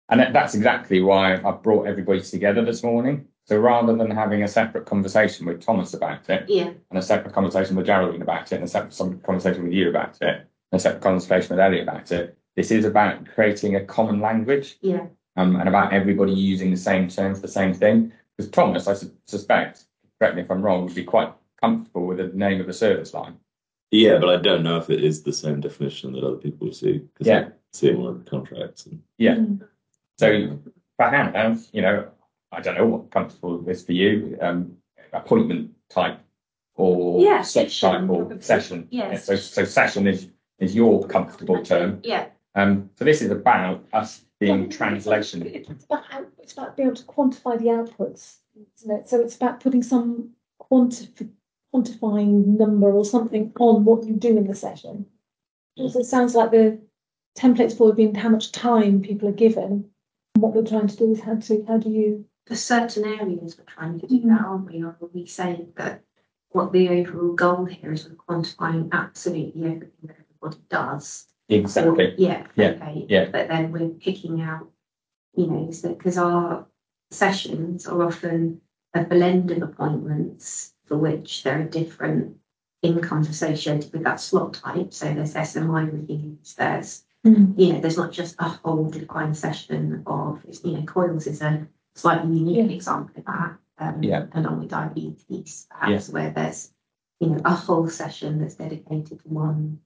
And 0.10 0.36
that's 0.36 0.54
exactly 0.54 1.02
why 1.02 1.36
I 1.36 1.52
brought 1.52 1.88
everybody 1.88 2.22
together 2.22 2.64
this 2.64 2.84
morning. 2.84 3.26
So 3.46 3.58
rather 3.58 3.96
than 3.96 4.12
having 4.12 4.44
a 4.44 4.48
separate 4.48 4.86
conversation 4.86 5.48
with 5.48 5.62
Thomas 5.62 5.94
about 5.96 6.30
it, 6.30 6.46
Yeah, 6.48 6.72
and 6.90 7.00
a 7.00 7.02
separate 7.02 7.34
conversation 7.34 7.76
with 7.76 7.88
Geraldine 7.88 8.22
about 8.22 8.52
it, 8.52 8.56
and 8.56 8.66
a 8.66 8.68
separate 8.68 9.24
conversation 9.24 9.64
with 9.64 9.74
you 9.74 9.90
about 9.90 10.18
it, 10.22 10.48
and 10.72 10.74
a 10.74 10.80
separate 10.80 11.02
conversation 11.02 11.56
with 11.56 11.60
Ellie 11.60 11.82
about 11.82 12.12
it. 12.12 12.38
This 12.56 12.72
is 12.72 12.86
about 12.86 13.26
creating 13.28 13.76
a 13.76 13.86
common 13.86 14.20
language 14.20 14.78
yeah, 14.82 15.08
um, 15.38 15.56
and 15.58 15.68
about 15.70 15.94
everybody 15.94 16.32
using 16.34 16.72
the 16.72 16.78
same 16.78 17.08
term 17.08 17.36
for 17.36 17.42
the 17.42 17.48
same 17.48 17.74
thing. 17.74 18.12
Because 18.38 18.52
Thomas, 18.52 18.88
I 18.88 18.94
su- 18.94 19.12
suspect, 19.26 19.86
correct 20.20 20.36
me 20.36 20.42
if 20.42 20.52
I'm 20.52 20.62
wrong, 20.62 20.86
would 20.86 20.96
be 20.96 21.04
quite 21.04 21.34
comfortable 21.62 22.06
with 22.06 22.18
the 22.18 22.28
name 22.28 22.60
of 22.62 22.70
a 22.70 22.74
service 22.74 23.14
line. 23.14 23.36
Yeah, 23.92 24.18
but 24.20 24.30
I 24.30 24.38
don't 24.38 24.64
know 24.64 24.78
if 24.78 24.90
it 24.90 25.04
is 25.04 25.24
the 25.24 25.32
same 25.34 25.62
definition 25.62 26.12
that 26.14 26.24
other 26.24 26.38
people 26.38 26.72
see. 26.74 27.00
'cause 27.16 27.28
Yeah. 27.28 27.48
I 27.48 27.52
see 27.74 27.88
it 27.88 27.96
in 27.96 28.02
one 28.02 28.12
of 28.16 28.24
the 28.24 28.30
contracts. 28.30 28.86
And 28.88 29.02
Yeah. 29.18 29.38
So 30.18 30.60
for 30.98 31.10
Hannah, 31.10 31.58
you 31.72 31.82
know, 31.82 32.08
I 32.52 32.62
don't 32.62 32.76
know 32.78 32.86
what 32.86 33.12
comfortable 33.12 33.68
is 33.70 33.86
for 33.86 33.92
you, 33.94 34.38
um, 34.42 34.78
appointment 35.14 35.72
type 35.90 36.20
or 36.76 37.22
Yeah, 37.22 37.42
slot 37.42 37.66
session, 37.70 37.90
type 37.92 38.10
or 38.10 38.26
probably. 38.26 38.42
session. 38.42 38.88
Yes. 38.92 39.26
So, 39.26 39.36
so 39.36 39.64
session 39.66 40.08
is, 40.08 40.30
is 40.60 40.76
your 40.76 41.06
comfortable 41.08 41.62
term. 41.64 42.00
yeah. 42.04 42.28
Um, 42.56 42.90
so 42.96 43.04
this 43.06 43.22
is 43.22 43.32
about 43.32 43.86
us 43.94 44.25
being 44.40 44.66
It's 44.66 44.78
translation. 44.78 45.42
about, 45.90 46.06
how- 46.06 46.26
it's 46.40 46.54
about 46.54 46.76
being 46.76 46.88
able 46.90 46.98
to 46.98 47.04
quantify 47.04 47.58
the 47.58 47.66
outputs, 47.66 48.38
isn't 48.78 48.92
it? 48.92 49.10
So 49.10 49.22
it's 49.22 49.36
about 49.36 49.60
putting 49.60 49.84
some 49.84 50.32
quantif- 50.62 51.30
quantifying 51.74 52.58
number 52.58 52.92
or 52.92 53.06
something 53.06 53.52
on 53.60 53.86
what 53.86 54.06
you 54.06 54.14
do 54.16 54.38
in 54.38 54.48
the 54.48 54.56
session. 54.56 55.06
Because 55.76 55.96
it 55.96 56.06
sounds 56.06 56.36
like 56.36 56.52
the 56.52 56.80
templates 57.38 57.78
for 57.78 57.94
being 57.94 58.16
how 58.16 58.30
much 58.30 58.52
time 58.52 59.02
people 59.02 59.28
are 59.28 59.34
given. 59.34 59.90
And 60.34 60.42
what 60.44 60.54
we're 60.54 60.64
trying 60.66 60.88
to 60.88 60.96
do 60.98 61.12
is 61.12 61.22
how 61.22 61.36
to, 61.36 61.66
how 61.68 61.78
do 61.78 61.90
you 61.90 62.26
for 62.48 62.56
certain 62.56 63.06
areas, 63.06 63.58
we're 63.58 63.66
trying 63.66 64.00
to 64.00 64.08
do 64.08 64.20
that, 64.28 64.42
aren't 64.46 64.72
we? 64.72 64.84
Or 64.84 64.90
are 65.02 65.10
we 65.14 65.26
saying 65.26 65.74
that 65.78 66.04
what 66.50 66.72
the 66.72 66.90
overall 66.90 67.34
goal 67.34 67.66
here 67.66 67.92
is 67.92 68.08
we're 68.08 68.16
quantifying 68.16 68.90
absolutely 68.92 69.64
everything 69.66 69.92
that 70.04 70.18
everybody 70.20 70.64
does? 70.70 71.26
Exactly. 71.50 72.06
Or- 72.08 72.16
Yeah, 72.18 72.46
Yeah, 72.56 72.70
okay. 72.70 73.06
yeah. 73.10 73.30
But 73.32 73.48
then 73.48 73.72
we're 73.72 73.90
picking 73.90 74.42
out, 74.42 74.70
you 75.36 75.48
know, 75.48 75.72
so, 75.72 75.94
because 75.94 76.18
our 76.18 76.66
sessions 77.12 77.88
are 77.88 78.02
often 78.04 78.62
a 78.94 79.04
blend 79.04 79.52
of 79.52 79.62
appointments 79.62 80.74
for 80.86 80.98
which 80.98 81.44
there 81.44 81.60
are 81.60 81.64
different 81.64 82.36
incomes 82.82 83.30
associated 83.30 83.92
with 83.94 84.04
that 84.04 84.20
slot 84.20 84.54
type. 84.56 84.94
So 84.94 85.14
there's 85.14 85.34
SMI 85.36 85.92
reviews, 85.92 86.56
there's 86.56 87.04
Mm. 87.26 87.58
you 87.60 87.74
know, 87.74 87.80
there's 87.82 87.98
not 87.98 88.12
just 88.12 88.36
a 88.38 88.48
whole 88.48 88.88
defined 88.88 89.36
session 89.36 90.04
of, 90.06 90.46
you 90.64 90.74
know, 90.74 90.84
coils 90.84 91.26
is 91.26 91.42
a 91.42 91.68
slightly 91.96 92.38
unique 92.38 92.58
Yeah. 92.70 92.76
example 92.76 93.16
of 93.18 93.26
that. 93.26 93.58
Um, 93.80 94.04
Yeah. 94.04 94.28
along 94.34 94.60
with 94.60 94.70
diabetes, 94.70 95.66
perhaps, 95.72 96.10
where 96.10 96.30
there's, 96.30 96.72
you 97.20 97.30
know, 97.32 97.42
a 97.44 97.50
whole 97.56 97.88
session 97.90 98.38
that's 98.40 98.54
dedicated 98.56 99.20
to 99.24 99.28
one, 99.28 99.80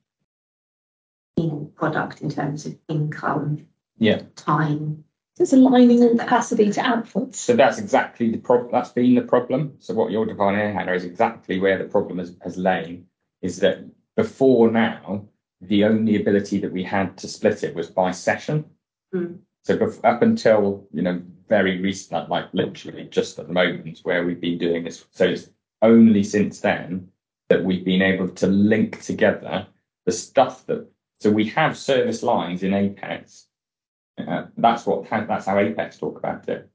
you 1.39 1.48
know, 1.48 1.72
product 1.75 2.22
in 2.22 2.29
terms 2.29 2.65
of 2.65 2.77
income. 2.88 3.65
Yeah. 3.98 4.24
Time. 4.36 5.03
So 5.36 5.43
It's 5.43 5.53
aligning 5.53 6.03
all 6.03 6.17
capacity 6.17 6.69
to 6.72 6.81
outputs. 6.81 7.36
So 7.36 7.55
that's 7.55 7.79
exactly 7.79 8.29
the 8.29 8.38
problem. 8.38 8.72
That's 8.74 8.91
been 8.91 9.15
the 9.15 9.22
problem. 9.22 9.75
So 9.79 9.93
what 9.93 10.12
you're 10.12 10.25
defining 10.25 10.60
here, 10.60 10.74
Hannah, 10.74 10.93
is 10.93 11.05
exactly 11.05 11.60
where 11.60 11.77
the 11.77 11.86
problem 11.86 12.17
has, 12.17 12.36
has 12.41 12.58
lain. 12.58 13.05
Is 13.41 13.60
that 13.60 13.86
before 14.17 14.69
now, 14.69 15.25
the 15.62 15.86
only 15.86 16.19
ability 16.19 16.60
that 16.60 16.74
we 16.74 16.84
had 16.84 17.17
to 17.19 17.27
split 17.29 17.63
it 17.63 17.74
was 17.74 17.88
by 17.88 18.12
session. 18.12 18.65
Hmm. 19.13 19.36
So 19.63 19.77
bef- 19.77 20.03
up 20.03 20.22
until 20.22 20.88
you 20.91 21.01
know 21.01 21.22
very 21.48 21.81
recent, 21.81 22.12
like, 22.12 22.29
like 22.29 22.53
literally 22.53 23.05
just 23.05 23.39
at 23.39 23.48
the 23.48 23.53
moment 23.53 24.00
where 24.03 24.25
we've 24.25 24.41
been 24.41 24.58
doing 24.58 24.84
this. 24.84 25.05
So 25.12 25.25
it's 25.25 25.50
only 25.81 26.24
since 26.24 26.60
then 26.60 27.10
that 27.48 27.63
we've 27.63 27.86
been 27.86 28.01
able 28.01 28.27
to 28.27 28.48
link 28.48 29.01
together 29.01 29.67
the 30.05 30.12
stuff 30.12 30.65
that. 30.65 30.86
So 31.21 31.29
we 31.29 31.45
have 31.49 31.77
service 31.77 32.23
lines 32.23 32.63
in 32.63 32.73
Apex. 32.73 33.47
Uh, 34.17 34.45
that's 34.57 34.85
what 34.85 35.09
that's 35.09 35.45
how 35.45 35.57
Apex 35.57 35.97
talk 35.97 36.17
about 36.17 36.47
it 36.49 36.69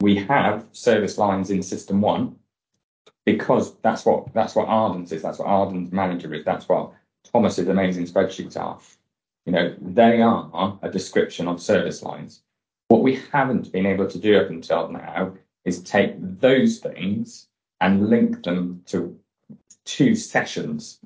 we 0.00 0.16
have 0.16 0.66
service 0.72 1.18
lines 1.18 1.50
in 1.50 1.60
SystmOne 1.60 2.34
because 3.24 3.76
that's 3.78 4.04
what 4.04 4.32
that's 4.34 4.54
what 4.54 4.68
Ardens 4.68 5.12
is. 5.12 5.22
That's 5.22 5.38
what 5.38 5.48
Ardens 5.48 5.92
manager 5.92 6.32
is. 6.34 6.44
That's 6.44 6.68
what 6.68 6.92
Thomas's 7.32 7.68
amazing 7.68 8.06
spreadsheets 8.06 8.56
are. 8.56 8.78
You 9.46 9.52
know, 9.52 9.74
they 9.80 10.20
are 10.20 10.78
a 10.82 10.90
description 10.90 11.48
of 11.48 11.62
service 11.62 12.02
lines. 12.02 12.42
What 12.88 13.02
we 13.02 13.20
haven't 13.32 13.72
been 13.72 13.86
able 13.86 14.08
to 14.08 14.18
do 14.18 14.38
up 14.38 14.50
until 14.50 14.88
now 14.88 15.34
is 15.64 15.82
take 15.82 16.14
those 16.40 16.78
things 16.78 17.48
and 17.80 18.08
link 18.08 18.44
them 18.44 18.82
to 18.86 19.18
two 19.84 20.14
sessions 20.14 21.00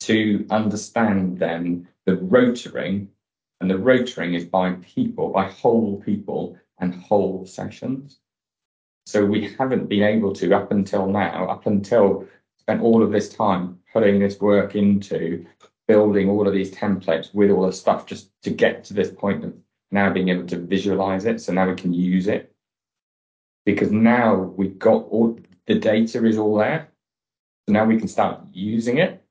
to 0.00 0.46
understand 0.50 1.38
then 1.38 1.88
the 2.06 2.16
rotoring, 2.16 3.08
and 3.60 3.70
the 3.70 3.74
rotoring 3.74 4.34
is 4.34 4.44
by 4.44 4.72
people, 4.82 5.30
by 5.30 5.48
whole 5.48 6.00
people 6.02 6.58
and 6.78 6.94
whole 6.94 7.46
sessions. 7.46 8.18
So 9.06 9.24
we 9.24 9.54
haven't 9.58 9.88
been 9.88 10.02
able 10.02 10.32
to 10.34 10.54
up 10.54 10.70
until 10.70 11.06
now, 11.06 11.48
up 11.48 11.66
until 11.66 12.26
spent 12.58 12.80
all 12.80 13.02
of 13.02 13.12
this 13.12 13.28
time 13.28 13.78
putting 13.92 14.18
this 14.18 14.40
work 14.40 14.74
into 14.74 15.44
building 15.86 16.30
all 16.30 16.48
of 16.48 16.54
these 16.54 16.74
templates 16.74 17.34
with 17.34 17.50
all 17.50 17.66
the 17.66 17.72
stuff 17.72 18.06
just 18.06 18.30
to 18.42 18.50
get 18.50 18.84
to 18.84 18.94
this 18.94 19.10
point 19.10 19.44
of 19.44 19.54
now 19.90 20.10
being 20.10 20.30
able 20.30 20.46
to 20.46 20.58
visualize 20.58 21.26
it. 21.26 21.40
So 21.40 21.52
now 21.52 21.68
we 21.68 21.76
can 21.76 21.92
use 21.92 22.26
it 22.26 22.54
because 23.66 23.90
now 23.90 24.34
we've 24.34 24.78
got 24.78 25.04
all 25.04 25.38
the 25.66 25.78
data 25.78 26.24
is 26.24 26.38
all 26.38 26.56
there. 26.56 26.88
So 27.66 27.72
now 27.72 27.84
we 27.84 27.98
can 27.98 28.08
start 28.08 28.40
using 28.52 28.98
it 28.98 29.23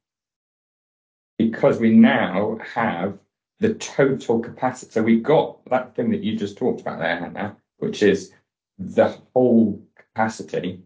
because 1.50 1.80
we 1.80 1.92
now 1.92 2.58
have 2.74 3.18
the 3.60 3.74
total 3.76 4.40
capacity. 4.40 4.92
So 4.92 5.04
we've 5.04 5.24
got 5.24 5.64
that 5.70 5.96
thing 5.96 6.10
that 6.12 6.24
you 6.24 6.38
just 6.38 6.58
talked 6.58 6.82
about 6.82 7.00
there, 7.00 7.18
Hannah, 7.20 7.58
which 7.78 8.04
is 8.04 8.32
the 8.78 9.18
whole 9.34 9.82
capacity. 9.96 10.82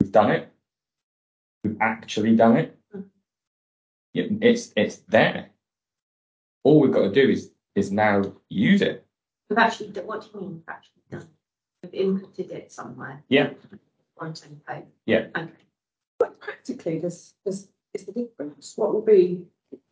We've 0.00 0.12
done 0.12 0.30
it. 0.30 0.48
We've 1.62 1.76
actually 1.80 2.36
done 2.36 2.56
it. 2.56 2.78
Mm-hmm. 2.94 4.38
It's 4.42 4.72
it's 4.76 4.96
there. 5.08 5.50
All 6.62 6.80
we've 6.80 6.92
got 6.92 7.02
to 7.02 7.12
do 7.12 7.28
is 7.30 7.50
is 7.74 7.90
now 7.90 8.32
use 8.48 8.82
it. 8.82 9.04
We've 9.50 9.58
actually, 9.58 9.88
done- 9.88 10.06
what 10.06 10.22
do 10.22 10.28
you 10.32 10.40
mean 10.40 10.50
we've 10.54 10.68
actually 10.68 11.02
done? 11.10 11.28
We've 11.82 11.92
inputted 11.92 12.50
it 12.50 12.72
somewhere. 12.72 13.22
Yeah. 13.28 13.50
On 14.18 14.34
some. 14.34 14.60
Yeah. 15.06 15.26
Okay. 15.36 15.50
But 16.18 16.40
practically, 16.40 16.98
this 16.98 17.34
is, 17.44 17.68
is 17.92 18.06
the 18.06 18.12
difference. 18.12 18.74
What 18.76 18.94
will 18.94 19.02
be, 19.02 19.44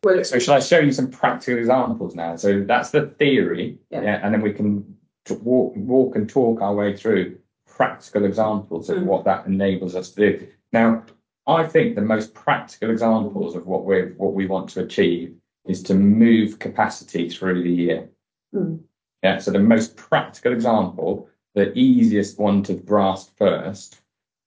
well, 0.03 0.23
So 0.23 0.39
shall 0.39 0.55
I 0.55 0.59
show 0.59 0.79
you 0.79 0.91
some 0.91 1.09
practical 1.09 1.59
examples 1.59 2.15
now? 2.15 2.35
So 2.35 2.63
that's 2.63 2.91
the 2.91 3.07
theory, 3.07 3.79
Yeah. 3.89 4.01
yeah, 4.03 4.19
and 4.23 4.33
then 4.33 4.41
we 4.41 4.53
can 4.53 4.97
walk 5.41 5.75
walk 5.75 6.15
and 6.15 6.29
talk 6.29 6.61
our 6.61 6.75
way 6.75 6.95
through 6.95 7.37
practical 7.67 8.25
examples 8.25 8.89
of 8.89 8.97
Mm. 8.97 9.05
what 9.05 9.25
that 9.25 9.45
enables 9.47 9.95
us 9.95 10.11
to 10.11 10.31
do. 10.31 10.47
Now, 10.71 11.03
I 11.47 11.65
think 11.65 11.95
the 11.95 12.01
most 12.01 12.33
practical 12.33 12.89
examples 12.89 13.55
of 13.55 13.65
what 13.67 13.85
we 13.85 14.01
what 14.17 14.33
we 14.33 14.45
want 14.47 14.69
to 14.71 14.83
achieve 14.83 15.35
is 15.65 15.81
to 15.83 15.93
move 15.93 16.59
capacity 16.59 17.29
through 17.29 17.63
the 17.63 17.71
year. 17.71 18.09
Mm. 18.53 18.79
Yeah, 19.23 19.37
so 19.39 19.51
the 19.51 19.59
most 19.59 19.95
practical 19.95 20.51
example, 20.51 21.29
the 21.55 21.71
easiest 21.77 22.37
one 22.39 22.61
to 22.63 22.73
grasp 22.73 23.37
first, 23.37 24.01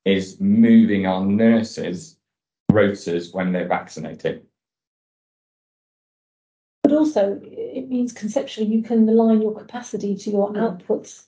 is 0.04 0.40
moving 0.40 1.06
our 1.06 1.24
nurses' 1.24 2.18
rotas 2.70 3.34
when 3.34 3.52
they're 3.52 3.66
vaccinated. 3.66 4.45
But 6.96 7.00
also, 7.00 7.38
it 7.42 7.90
means 7.90 8.14
conceptually 8.14 8.68
you 8.68 8.82
can 8.82 9.06
align 9.06 9.42
your 9.42 9.54
capacity 9.54 10.16
to 10.16 10.30
your 10.30 10.50
outputs 10.54 11.24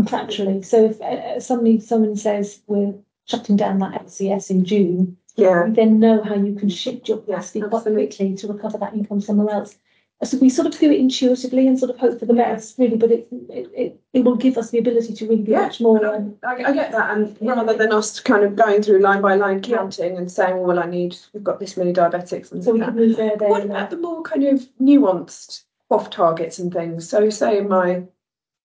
contractually. 0.00 0.64
So 0.64 0.86
if 0.86 1.00
uh, 1.02 1.40
suddenly 1.40 1.78
someone 1.78 2.16
says 2.16 2.62
we're 2.66 2.94
shutting 3.26 3.56
down 3.56 3.80
that 3.80 4.06
LCS 4.06 4.48
in 4.48 4.64
June, 4.64 5.18
yeah, 5.36 5.66
you 5.66 5.74
then 5.74 6.00
know 6.00 6.22
how 6.22 6.36
you 6.36 6.54
can 6.54 6.70
shift 6.70 7.06
your 7.06 7.18
Yeah, 7.18 7.34
capacity 7.34 7.60
quite 7.60 7.82
quickly 7.82 8.34
to 8.36 8.48
recover 8.48 8.78
that 8.78 8.94
income 8.94 9.20
somewhere 9.20 9.54
else. 9.54 9.76
So 10.22 10.36
we 10.36 10.50
sort 10.50 10.66
of 10.66 10.78
do 10.78 10.90
it 10.90 11.00
intuitively 11.00 11.66
and 11.66 11.78
sort 11.78 11.90
of 11.90 11.98
hope 11.98 12.18
for 12.18 12.26
the 12.26 12.34
best, 12.34 12.78
really, 12.78 12.96
but 12.96 13.10
it, 13.10 13.26
it, 13.48 13.70
it, 13.74 14.00
it 14.12 14.24
will 14.24 14.36
give 14.36 14.58
us 14.58 14.70
the 14.70 14.78
ability 14.78 15.14
to 15.14 15.26
really 15.26 15.42
be 15.42 15.52
Yeah, 15.52 15.62
much 15.62 15.80
more. 15.80 16.04
Um, 16.04 16.36
I, 16.44 16.56
I 16.62 16.72
get 16.74 16.92
that. 16.92 17.16
And 17.16 17.38
rather 17.40 17.74
than 17.74 17.90
us 17.90 18.20
kind 18.20 18.44
of 18.44 18.54
going 18.54 18.82
through 18.82 19.00
line 19.00 19.22
by 19.22 19.36
line 19.36 19.62
counting 19.62 20.18
and 20.18 20.30
saying, 20.30 20.58
well, 20.58 20.78
I 20.78 20.84
need, 20.84 21.16
we've 21.32 21.42
got 21.42 21.58
this 21.58 21.78
many 21.78 21.94
diabetics 21.94 22.52
and 22.52 22.62
so 22.62 22.72
we 22.72 22.80
that. 22.80 22.86
can 22.86 22.96
move 22.96 23.16
there, 23.16 23.36
there, 23.38 23.48
What 23.48 23.62
and 23.62 23.70
about 23.70 23.88
the 23.88 23.96
more 23.96 24.22
kind 24.22 24.44
of 24.44 24.60
nuanced 24.78 25.62
off 25.90 26.10
targets 26.10 26.58
and 26.58 26.70
things? 26.70 27.08
So, 27.08 27.30
say 27.30 27.56
in 27.56 27.68
my 27.68 28.02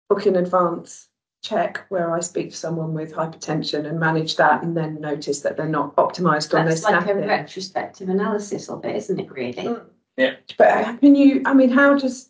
book 0.09 0.25
in 0.25 0.35
advance 0.35 1.07
check 1.43 1.85
where 1.89 2.15
I 2.15 2.21
speak 2.21 2.51
to 2.51 2.57
someone 2.57 2.93
with 2.93 3.13
hypertension 3.13 3.85
and 3.85 3.99
manage 3.99 4.37
that, 4.37 4.63
and 4.63 4.75
then 4.75 4.99
notice 5.01 5.41
that 5.41 5.57
they're 5.57 5.67
not 5.67 5.95
optimised 5.97 6.57
on 6.57 6.65
their 6.65 6.73
That's 6.73 6.83
like 6.83 7.07
a 7.07 7.15
retrospective 7.15 8.09
analysis 8.09 8.69
of 8.69 8.83
it, 8.85 8.95
isn't 8.95 9.19
it, 9.19 9.29
really? 9.31 9.65
Mm. 9.65 9.85
Yeah. 10.17 10.35
But 10.57 10.67
uh, 10.67 10.97
can 10.97 11.15
you? 11.15 11.41
I 11.45 11.53
mean, 11.53 11.69
how 11.69 11.97
does? 11.97 12.29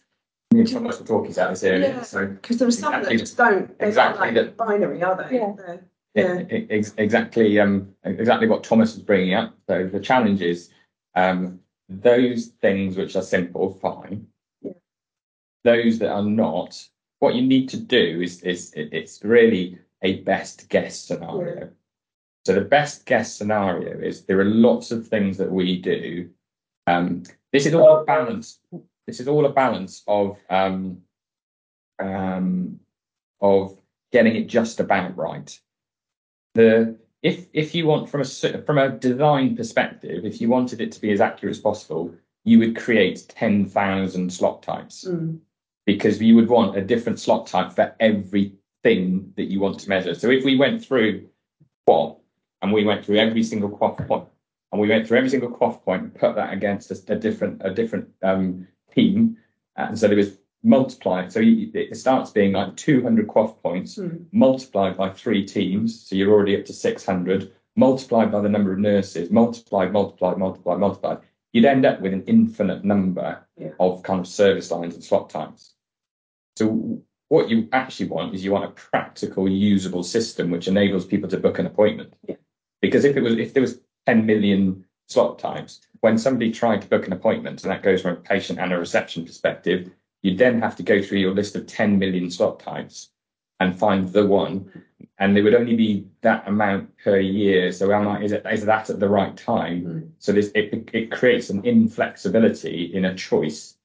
Yeah, 0.54 0.66
Thomas 0.66 1.00
will 1.00 1.06
talk 1.08 1.28
us 1.28 1.38
out 1.38 1.50
this 1.50 1.64
area. 1.64 1.90
Yeah. 1.96 2.02
So 2.04 2.28
Because 2.28 2.58
there 2.58 2.68
are 2.68 2.72
some 2.72 2.94
Exactly. 2.94 3.18
that 3.18 3.20
just 3.20 3.38
don't. 3.38 3.80
They're 3.80 3.88
Exactly 3.90 4.32
not 4.32 4.46
like 4.46 4.58
binary, 4.58 5.02
are 5.04 5.18
they? 5.30 5.36
Yeah. 5.38 5.54
They're- 5.58 5.86
Yeah, 6.16 6.40
Yeah. 6.48 6.60
ex- 6.70 6.94
exactly. 6.98 7.60
Um, 7.60 7.96
exactly 8.04 8.48
what 8.48 8.64
Thomas 8.64 8.94
is 8.94 9.02
bringing 9.02 9.34
up. 9.34 9.56
So 9.68 9.88
the 9.88 10.00
challenge 10.00 10.44
is 10.44 10.70
um, 11.16 11.60
those 11.90 12.48
things 12.62 12.96
which 12.98 13.16
are 13.16 13.24
simple, 13.24 13.74
fine. 13.82 14.28
Yeah. 14.62 14.74
Those 15.64 15.98
that 16.00 16.12
are 16.12 16.24
not, 16.24 16.88
what 17.20 17.34
you 17.34 17.42
need 17.42 17.68
to 17.70 17.78
do 17.78 18.22
is 18.22 18.44
is 18.44 18.72
it's 18.76 19.24
really 19.24 19.80
a 20.04 20.20
best 20.22 20.70
guess 20.70 21.00
scenario. 21.00 21.72
So 22.46 22.54
the 22.54 22.62
best 22.62 23.06
guess 23.08 23.34
scenario 23.34 23.98
is 24.00 24.26
there 24.26 24.40
are 24.40 24.46
lots 24.46 24.92
of 24.92 25.08
things 25.08 25.38
that 25.38 25.52
we 25.52 25.80
do. 25.82 26.30
Um, 26.86 27.24
this 27.54 27.66
is 27.66 27.74
all 27.74 28.02
a 28.02 28.04
balance. 28.04 28.60
This 29.08 29.20
is 29.20 29.28
all 29.28 29.46
a 29.46 29.54
balance 29.54 30.04
of 30.08 30.38
um, 30.50 31.02
um, 32.00 32.80
of 33.42 33.78
getting 34.12 34.36
it 34.36 34.48
just 34.48 34.80
about 34.80 35.16
right 35.18 35.60
the 36.54 36.98
if 37.22 37.48
if 37.54 37.74
you 37.74 37.88
want 37.88 38.10
from 38.10 38.22
a 38.22 38.26
from 38.26 38.78
a 38.78 38.90
design 38.90 39.56
perspective, 39.56 40.26
if 40.26 40.42
you 40.42 40.50
wanted 40.50 40.82
it 40.82 40.92
to 40.92 41.02
be 41.02 41.12
as 41.12 41.22
accurate 41.22 41.56
as 41.56 41.62
possible, 41.62 42.14
you 42.44 42.60
would 42.60 42.76
create 42.76 43.26
ten 43.30 43.66
thousand 43.66 44.32
slot 44.32 44.62
types 44.62 45.06
Mm. 45.08 45.40
because 45.86 46.22
you 46.22 46.36
would 46.36 46.50
want 46.50 46.78
a 46.78 46.82
different 46.82 47.20
slot 47.20 47.48
type 47.48 47.72
for 47.74 47.96
everything 48.00 49.34
that 49.38 49.46
you 49.46 49.60
want 49.60 49.80
to 49.80 49.90
measure. 49.90 50.16
So 50.16 50.30
if 50.30 50.44
we 50.44 50.58
went 50.58 50.84
through 50.84 51.28
QOF 51.88 52.18
and 52.62 52.74
we 52.74 52.84
went 52.84 53.06
through 53.06 53.18
every 53.18 53.44
single 53.44 53.70
and 54.74 54.82
we 54.82 54.88
went 54.90 55.08
through 55.08 55.20
every 55.20 55.30
single 55.30 55.52
QOF 55.52 55.84
point 55.84 56.02
and 56.02 56.16
put 56.16 56.36
that 56.36 56.52
against 56.52 56.90
a, 56.90 57.14
a 57.14 57.16
different 57.16 57.62
a 57.64 57.72
different 57.72 58.10
um, 58.24 58.68
team, 58.94 59.38
and 59.76 59.98
so 59.98 60.08
there 60.08 60.18
was 60.18 60.40
multiply. 60.64 61.28
So 61.28 61.42
you, 61.42 61.70
it 61.76 61.96
starts 61.96 62.32
being 62.32 62.54
like 62.54 62.76
200 62.76 63.28
QOF 63.28 63.62
points 63.62 63.96
Hmm. 63.98 64.24
multiplied 64.32 64.98
by 64.98 65.12
three 65.12 65.46
teams. 65.46 66.08
So 66.08 66.16
you're 66.16 66.32
already 66.32 66.58
up 66.58 66.66
to 66.66 66.74
600, 66.74 67.52
multiplied 67.76 68.32
by 68.32 68.42
the 68.42 68.50
number 68.50 68.74
of 68.74 68.80
nurses, 68.80 69.30
multiplied, 69.30 69.94
multiplied, 69.94 70.38
multiplied, 70.40 70.80
multiplied. 70.80 71.20
You'd 71.52 71.66
end 71.66 71.86
up 71.86 72.02
with 72.02 72.14
an 72.14 72.24
infinite 72.26 72.84
number 72.84 73.46
Yeah. 73.58 73.74
of 73.80 74.02
kind 74.02 74.22
of 74.22 74.28
service 74.28 74.72
lines 74.72 74.96
and 74.96 75.04
slot 75.04 75.30
types. 75.30 75.76
So 76.56 77.00
what 77.30 77.50
you 77.50 77.70
actually 77.74 78.10
want 78.10 78.34
is 78.34 78.44
you 78.44 78.52
want 78.54 78.66
a 78.66 78.70
practical, 78.70 79.48
usable 79.48 80.04
system 80.04 80.50
which 80.50 80.68
enables 80.68 81.06
people 81.06 81.30
to 81.30 81.38
book 81.38 81.60
an 81.60 81.68
appointment. 81.68 82.14
Yeah. 82.28 82.38
Because 82.82 83.06
if 83.06 83.16
it 83.16 83.22
was 83.22 83.38
if 83.38 83.54
there 83.54 83.62
was 83.62 83.80
10 84.06 84.26
million 84.26 84.86
slot 85.08 85.40
types, 85.40 85.82
when 86.02 86.18
somebody 86.18 86.52
tried 86.52 86.82
to 86.82 86.88
book 86.88 87.08
an 87.08 87.14
appointment, 87.14 87.64
and 87.64 87.72
that 87.72 87.84
goes 87.84 88.02
from 88.02 88.14
a 88.14 88.20
patient 88.20 88.60
and 88.60 88.74
a 88.74 88.78
reception 88.78 89.26
perspective, 89.26 89.90
you'd 90.22 90.38
then 90.38 90.62
have 90.62 90.76
to 90.76 90.84
go 90.84 91.02
through 91.02 91.20
your 91.20 91.34
list 91.34 91.56
of 91.56 91.68
10 91.68 92.00
million 92.00 92.30
slot 92.30 92.60
types 92.60 93.10
and 93.60 93.78
find 93.78 94.10
the 94.10 94.26
one. 94.26 94.84
And 95.20 95.36
there 95.36 95.44
would 95.44 95.56
only 95.56 95.76
be 95.76 96.08
that 96.22 96.48
amount 96.48 96.98
per 96.98 97.20
year. 97.20 97.72
So 97.72 97.92
am 97.94 98.08
I, 98.08 98.22
is 98.24 98.32
it 98.32 98.46
is 98.52 98.66
that 98.66 98.90
at 98.90 99.00
the 99.00 99.10
right 99.10 99.36
time? 99.38 99.84
Mm. 99.84 100.10
So 100.20 100.32
this 100.32 100.52
it, 100.56 100.90
it 100.92 101.12
creates 101.12 101.50
an 101.50 101.66
inflexibility 101.66 102.92
in 102.94 103.06
a 103.06 103.16
choice 103.16 103.76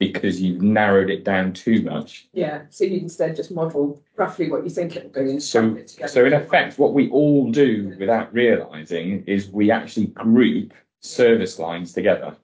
because 0.00 0.40
you've 0.40 0.62
narrowed 0.62 1.10
it 1.10 1.24
down 1.24 1.52
too 1.52 1.82
much. 1.82 2.26
Yeah, 2.32 2.62
so 2.70 2.84
you 2.84 2.98
instead 2.98 3.36
just 3.36 3.50
model 3.50 4.02
roughly 4.16 4.50
what 4.50 4.64
you 4.64 4.70
think 4.70 4.96
it 4.96 5.04
will 5.04 5.24
be. 5.24 5.30
and 5.32 5.42
So, 5.42 5.74
it 5.74 5.90
so 6.08 6.24
in 6.24 6.32
effect, 6.32 6.78
what 6.78 6.94
we 6.94 7.10
all 7.10 7.52
do 7.52 7.94
without 7.98 8.32
realizing 8.32 9.22
is 9.26 9.50
we 9.50 9.70
actually 9.70 10.06
group 10.06 10.72
service 11.00 11.58
lines 11.58 11.92
together. 11.92 12.34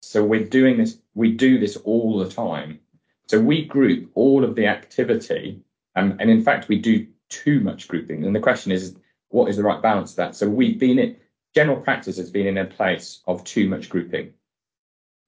So 0.00 0.24
we're 0.24 0.46
doing 0.46 0.78
this, 0.78 0.98
we 1.14 1.32
do 1.32 1.58
this 1.58 1.76
all 1.78 2.18
the 2.20 2.30
time. 2.30 2.78
So 3.26 3.40
we 3.40 3.64
group 3.64 4.08
all 4.14 4.44
of 4.44 4.54
the 4.54 4.66
activity, 4.66 5.60
um, 5.96 6.16
and 6.20 6.30
in 6.30 6.40
fact, 6.40 6.68
we 6.68 6.78
do 6.78 7.04
too 7.28 7.58
much 7.58 7.88
grouping. 7.88 8.24
And 8.24 8.34
the 8.34 8.40
question 8.40 8.70
is, 8.70 8.94
what 9.30 9.50
is 9.50 9.56
the 9.56 9.64
right 9.64 9.82
balance 9.82 10.12
of 10.12 10.16
that? 10.18 10.36
So 10.36 10.48
we've 10.48 10.78
been 10.78 11.00
in 11.00 11.16
general 11.52 11.80
practice 11.80 12.16
has 12.18 12.30
been 12.30 12.46
in 12.46 12.58
a 12.58 12.64
place 12.64 13.22
of 13.26 13.42
too 13.42 13.68
much 13.68 13.88
grouping. 13.88 14.32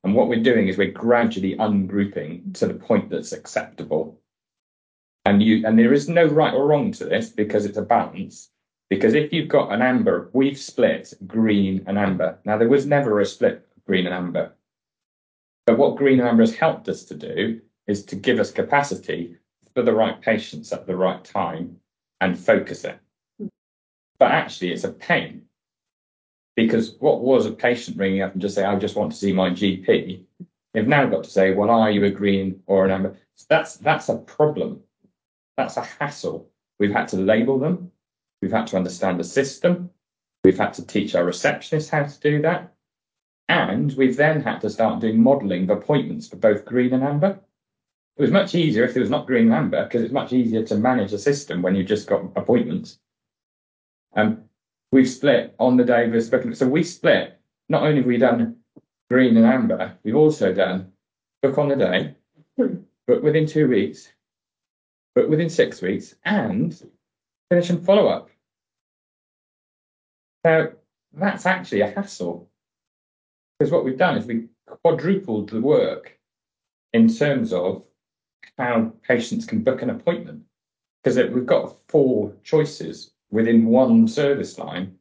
And 0.05 0.15
what 0.15 0.29
we're 0.29 0.43
doing 0.43 0.69
is 0.69 0.79
we're 0.79 0.91
gradually 0.91 1.57
ungrouping 1.59 2.53
to 2.55 2.67
the 2.67 2.75
point 2.75 3.11
that's 3.11 3.33
acceptable. 3.33 4.21
And 5.25 5.43
you 5.43 5.67
and 5.67 5.79
there 5.79 5.93
is 5.93 6.09
no 6.09 6.27
right 6.27 6.55
or 6.55 6.67
wrong 6.67 6.93
to 6.93 7.05
this 7.05 7.31
because 7.31 7.67
it's 7.67 7.77
a 7.77 7.83
balance. 7.83 8.51
Because 8.89 9.15
if 9.15 9.33
you've 9.33 9.49
got 9.49 9.73
an 9.73 9.83
amber, 9.83 10.31
we've 10.33 10.59
split 10.59 11.13
green 11.27 11.85
and 11.87 11.99
amber. 11.99 12.39
Now 12.45 12.57
there 12.57 12.69
was 12.69 12.87
never 12.87 13.21
a 13.21 13.27
split 13.27 13.67
green 13.87 14.07
and 14.07 14.15
amber. 14.15 14.53
But 15.67 15.77
what 15.77 15.97
green 15.97 16.21
and 16.21 16.29
amber 16.29 16.43
has 16.43 16.55
helped 16.55 16.89
us 16.89 17.05
to 17.05 17.15
do 17.15 17.61
is 17.87 18.05
to 18.07 18.17
give 18.17 18.39
us 18.39 18.51
capacity 18.51 19.37
for 19.75 19.83
the 19.83 19.93
right 19.93 20.21
patients 20.21 20.73
at 20.73 20.87
the 20.87 20.97
right 20.97 21.23
time 21.23 21.79
and 22.21 22.39
focus 22.39 22.85
it. 22.85 22.99
But 24.19 24.33
actually 24.33 24.73
it's 24.73 24.85
a 24.85 24.93
pain. 24.93 25.48
Because 26.59 26.97
what 26.99 27.21
was 27.21 27.47
a 27.47 27.53
patient 27.53 27.97
ringing 27.97 28.21
up 28.21 28.33
and 28.33 28.43
just 28.43 28.57
say, 28.57 28.65
I 28.65 28.75
just 28.75 28.97
want 28.97 29.13
to 29.13 29.17
see 29.17 29.33
my 29.33 29.49
GP, 29.49 30.25
they've 30.75 30.89
now 30.89 31.07
got 31.07 31.23
to 31.23 31.31
say, 31.31 31.55
well, 31.55 31.71
are 31.71 31.89
you 31.89 32.05
a 32.05 32.11
green 32.11 32.61
or 32.67 32.85
an 32.85 32.91
amber? 32.91 33.17
That's 33.49 33.77
that's 33.77 34.09
a 34.09 34.17
problem. 34.17 34.81
That's 35.57 35.77
a 35.77 35.85
hassle. 35.85 36.51
We've 36.81 36.91
had 36.91 37.07
to 37.09 37.17
label 37.17 37.61
them. 37.61 37.93
We've 38.43 38.51
had 38.51 38.67
to 38.69 38.77
understand 38.77 39.21
the 39.21 39.25
system. 39.25 39.91
We've 40.43 40.59
had 40.59 40.75
to 40.75 40.85
teach 40.85 41.15
our 41.15 41.23
receptionists 41.23 41.91
how 41.91 42.03
to 42.03 42.21
do 42.21 42.43
that. 42.43 42.75
And 43.49 43.93
we've 43.93 44.17
then 44.17 44.41
had 44.41 44.61
to 44.63 44.71
start 44.71 44.99
doing 44.99 45.23
modelling 45.23 45.71
of 45.71 45.79
appointments 45.79 46.27
for 46.27 46.39
both 46.39 46.65
green 46.65 46.93
and 46.93 47.05
amber. 47.05 47.39
It 48.17 48.23
was 48.23 48.33
much 48.33 48.57
easier 48.57 48.83
if 48.83 48.95
there 48.95 49.01
was 49.01 49.11
not 49.11 49.29
green 49.29 49.45
and 49.45 49.55
amber 49.55 49.85
because 49.85 50.03
it's 50.03 50.13
much 50.13 50.33
easier 50.33 50.65
to 50.65 50.75
manage 50.75 51.13
a 51.13 51.19
system 51.19 51.63
when 51.63 51.77
you've 51.77 51.87
just 51.87 52.09
got 52.09 52.33
appointments. 52.35 52.99
Um, 54.17 54.48
we've 54.93 55.09
split 55.09 55.55
on 55.59 55.77
the 55.77 55.85
day 55.85 56.07
of 56.07 56.13
the 56.13 56.21
spoken. 56.21 56.55
So 56.55 56.67
we 56.67 56.83
split. 56.83 57.39
Not 57.69 57.83
only 57.83 57.97
have 57.97 58.07
we 58.07 58.19
done 58.19 58.57
green 59.11 59.37
and 59.37 59.47
amber, 59.47 59.97
we've 60.03 60.17
also 60.17 60.53
done 60.53 60.93
book 61.43 61.59
on 61.59 61.69
the 61.69 61.77
day, 61.77 62.15
book 62.57 63.23
within 63.23 63.47
two 63.47 63.69
weeks, 63.69 64.09
book 65.15 65.29
within 65.29 65.51
six 65.51 65.83
weeks, 65.83 66.15
and 66.25 66.81
finish 67.51 67.71
and 67.71 67.85
follow 67.85 68.09
up. 68.09 68.31
Now, 70.45 70.69
that's 71.13 71.47
actually 71.47 71.83
a 71.83 71.91
hassle 71.91 72.49
because 73.59 73.73
what 73.73 73.85
we've 73.85 73.99
done 73.99 74.17
is 74.17 74.27
we've 74.27 74.49
quadrupled 74.67 75.51
the 75.51 75.61
work 75.61 76.19
in 76.93 77.09
terms 77.13 77.53
of 77.53 77.83
how 78.57 78.93
patients 79.03 79.47
can 79.47 79.63
book 79.63 79.83
an 79.83 79.91
appointment 79.91 80.43
because 81.03 81.17
we've 81.17 81.47
got 81.47 81.77
four 81.89 82.33
choices 82.43 83.13
within 83.31 83.67
one 83.67 84.09
service 84.09 84.59
line 84.59 84.97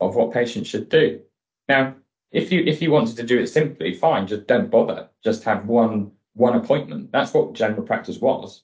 of 0.00 0.14
what 0.16 0.32
patients 0.32 0.68
should 0.68 0.88
do. 0.88 1.20
Now, 1.68 1.94
if 2.30 2.50
you 2.50 2.62
if 2.66 2.80
you 2.80 2.90
wanted 2.90 3.16
to 3.16 3.22
do 3.22 3.38
it 3.38 3.48
simply, 3.48 3.94
fine, 3.94 4.26
just 4.26 4.46
don't 4.46 4.70
bother. 4.70 5.08
Just 5.22 5.44
have 5.44 5.66
one 5.66 6.12
one 6.34 6.56
appointment. 6.56 7.12
That's 7.12 7.34
what 7.34 7.52
general 7.52 7.82
practice 7.82 8.18
was. 8.18 8.62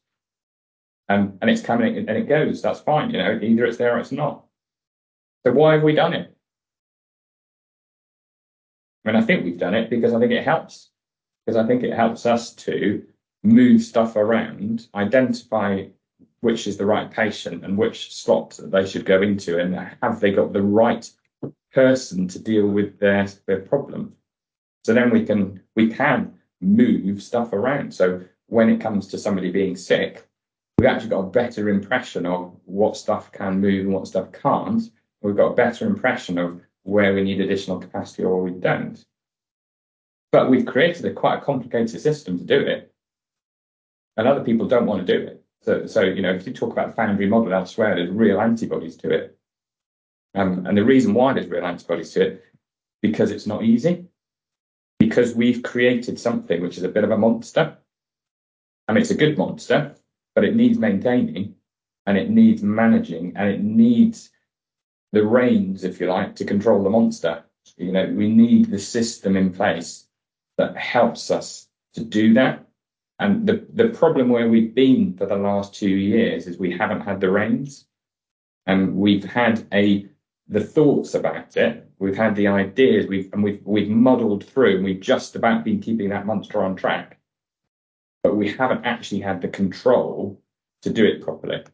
Um, 1.11 1.38
and 1.40 1.51
it's 1.51 1.62
coming 1.62 1.96
and 1.96 2.11
it 2.11 2.29
goes. 2.29 2.62
That's 2.62 2.81
fine. 2.81 3.11
You 3.11 3.18
know, 3.18 3.38
either 3.42 3.66
it's 3.66 3.79
there 3.79 3.96
or 3.96 4.01
it's 4.01 4.12
not. 4.12 4.44
So 5.46 5.53
why 5.53 5.74
have 5.74 5.83
we 5.83 5.94
done 5.94 6.14
it? 6.14 6.35
I 9.05 9.12
mean, 9.12 9.22
I 9.22 9.24
think 9.24 9.44
we've 9.44 9.59
done 9.59 9.74
it 9.74 9.90
because 9.90 10.12
I 10.12 10.18
think 10.18 10.33
it 10.33 10.44
helps. 10.44 10.90
Because 11.46 11.57
I 11.62 11.66
think 11.66 11.83
it 11.83 11.94
helps 11.94 12.27
us 12.27 12.55
to 12.57 13.05
move 13.42 13.83
stuff 13.83 14.16
around, 14.16 14.87
identify 14.94 15.85
which 16.40 16.66
is 16.66 16.77
the 16.77 16.87
right 16.87 17.11
patient 17.11 17.64
and 17.64 17.77
which 17.77 18.14
slot 18.14 18.51
that 18.59 18.70
they 18.70 18.87
should 18.87 19.05
go 19.05 19.22
into, 19.22 19.59
and 19.59 19.74
have 20.03 20.20
they 20.20 20.33
got 20.33 20.53
the 20.53 20.62
right 20.62 21.11
person 21.72 22.29
to 22.29 22.38
deal 22.38 22.66
with 22.66 22.98
their 22.98 23.27
their 23.46 23.61
problem. 23.61 24.14
So 24.85 24.94
then 24.94 25.11
we 25.11 25.24
can 25.24 25.61
we 25.77 25.88
can 25.92 26.35
move 26.61 27.22
stuff 27.22 27.53
around. 27.53 27.92
So 27.92 28.22
when 28.46 28.70
it 28.70 28.81
comes 28.81 29.09
to 29.09 29.18
somebody 29.18 29.51
being 29.51 29.77
sick, 29.77 30.27
we've 30.79 30.88
actually 30.88 31.11
got 31.11 31.20
a 31.20 31.31
better 31.31 31.68
impression 31.68 32.27
of 32.27 32.57
what 32.64 32.96
stuff 32.96 33.31
can 33.33 33.61
move 33.61 33.87
and 33.87 33.94
what 33.94 34.09
stuff 34.09 34.33
can't. 34.33 34.83
We've 35.20 35.37
got 35.37 35.53
a 35.53 35.57
better 35.57 35.87
impression 35.87 36.38
of 36.38 36.61
where 36.85 37.14
we 37.14 37.22
need 37.22 37.40
additional 37.40 37.81
capacity 37.81 38.24
or 38.24 38.42
we 38.42 38.53
don't. 38.53 39.05
But 40.33 40.51
we've 40.51 40.66
created 40.66 41.05
a 41.05 41.12
quite 41.12 41.38
a 41.38 41.44
complicated 41.44 42.01
system 42.01 42.38
to 42.38 42.44
do 42.44 42.61
it. 42.61 42.92
And 44.16 44.27
other 44.27 44.44
people 44.44 44.66
don't 44.66 44.87
want 44.87 45.07
to 45.07 45.18
do 45.18 45.27
it. 45.27 45.38
So, 45.68 45.87
so 45.87 46.00
you 46.00 46.22
know, 46.22 46.33
if 46.33 46.46
you 46.46 46.54
talk 46.54 46.72
about 46.72 46.87
the 46.87 46.94
Foundry 46.94 47.26
model 47.26 47.52
elsewhere, 47.52 47.94
there's 47.94 48.09
real 48.09 48.40
antibodies 48.40 48.96
to 48.96 49.11
it. 49.11 49.38
Um, 50.35 50.64
and 50.64 50.78
the 50.78 50.83
reason 50.83 51.12
why 51.12 51.35
there's 51.35 51.48
real 51.48 51.66
antibodies 51.66 52.12
to 52.12 52.22
it, 52.22 52.44
because 53.02 53.31
it's 53.31 53.46
not 53.46 53.64
easy. 53.64 54.07
Because 54.98 55.35
we've 55.35 55.62
created 55.62 56.18
something 56.18 56.62
which 56.62 56.78
is 56.78 56.85
a 56.85 56.88
bit 56.88 57.04
of 57.04 57.11
a 57.11 57.18
monster. 57.18 57.76
I 58.88 58.94
mean, 58.94 59.02
it's 59.02 59.11
a 59.11 59.14
good 59.14 59.37
monster, 59.37 59.94
but 60.35 60.44
it 60.44 60.57
needs 60.57 60.78
maintaining 60.78 61.54
and 62.07 62.16
it 62.16 62.31
needs 62.31 62.62
managing 62.62 63.35
and 63.37 63.50
it 63.50 63.61
needs 63.61 64.31
the 65.12 65.26
reins, 65.26 65.85
if 65.85 66.00
you 66.00 66.07
like, 66.07 66.35
to 66.37 66.46
control 66.46 66.83
the 66.83 66.88
monster. 66.88 67.44
You 67.76 67.92
know, 67.92 68.07
we 68.07 68.31
need 68.31 68.70
the 68.70 68.78
system 68.78 69.37
in 69.37 69.52
place 69.52 70.07
that 70.57 70.78
helps 70.78 71.31
us 71.31 71.68
to 71.92 72.02
do 72.02 72.33
that. 72.35 72.67
And 73.18 73.48
the, 73.48 73.88
problem 73.88 74.28
where 74.28 74.48
we've 74.48 74.74
been 74.74 75.14
for 75.16 75.26
the 75.26 75.37
last 75.37 75.74
two 75.74 75.90
years 75.90 76.46
is 76.46 76.59
we 76.59 76.76
haven't 76.76 77.00
had 77.00 77.20
the 77.20 77.31
reins. 77.31 77.87
And 78.66 78.96
we've 78.96 79.24
had 79.24 79.66
a 79.72 80.07
the 80.50 80.61
thoughts 80.61 81.14
about 81.14 81.57
it, 81.57 81.90
we've 81.98 82.16
had 82.16 82.35
the 82.35 82.46
ideas, 82.46 83.07
we've 83.07 83.31
and 83.33 83.42
we've 83.42 83.61
we've 83.64 83.88
muddled 83.88 84.44
through 84.44 84.76
and 84.76 84.85
we've 84.85 85.00
just 85.00 85.37
about 85.37 85.64
been 85.64 85.81
keeping 85.81 86.09
that 86.11 86.26
monster 86.26 86.62
on 86.62 86.76
track. 86.76 87.18
But 88.22 88.37
we 88.37 88.52
haven't 88.52 88.85
actually 88.85 89.20
had 89.20 89.40
the 89.40 89.48
control 89.48 90.40
to 90.83 90.90
do 90.90 91.04
it 91.04 91.22
properly. 91.22 91.64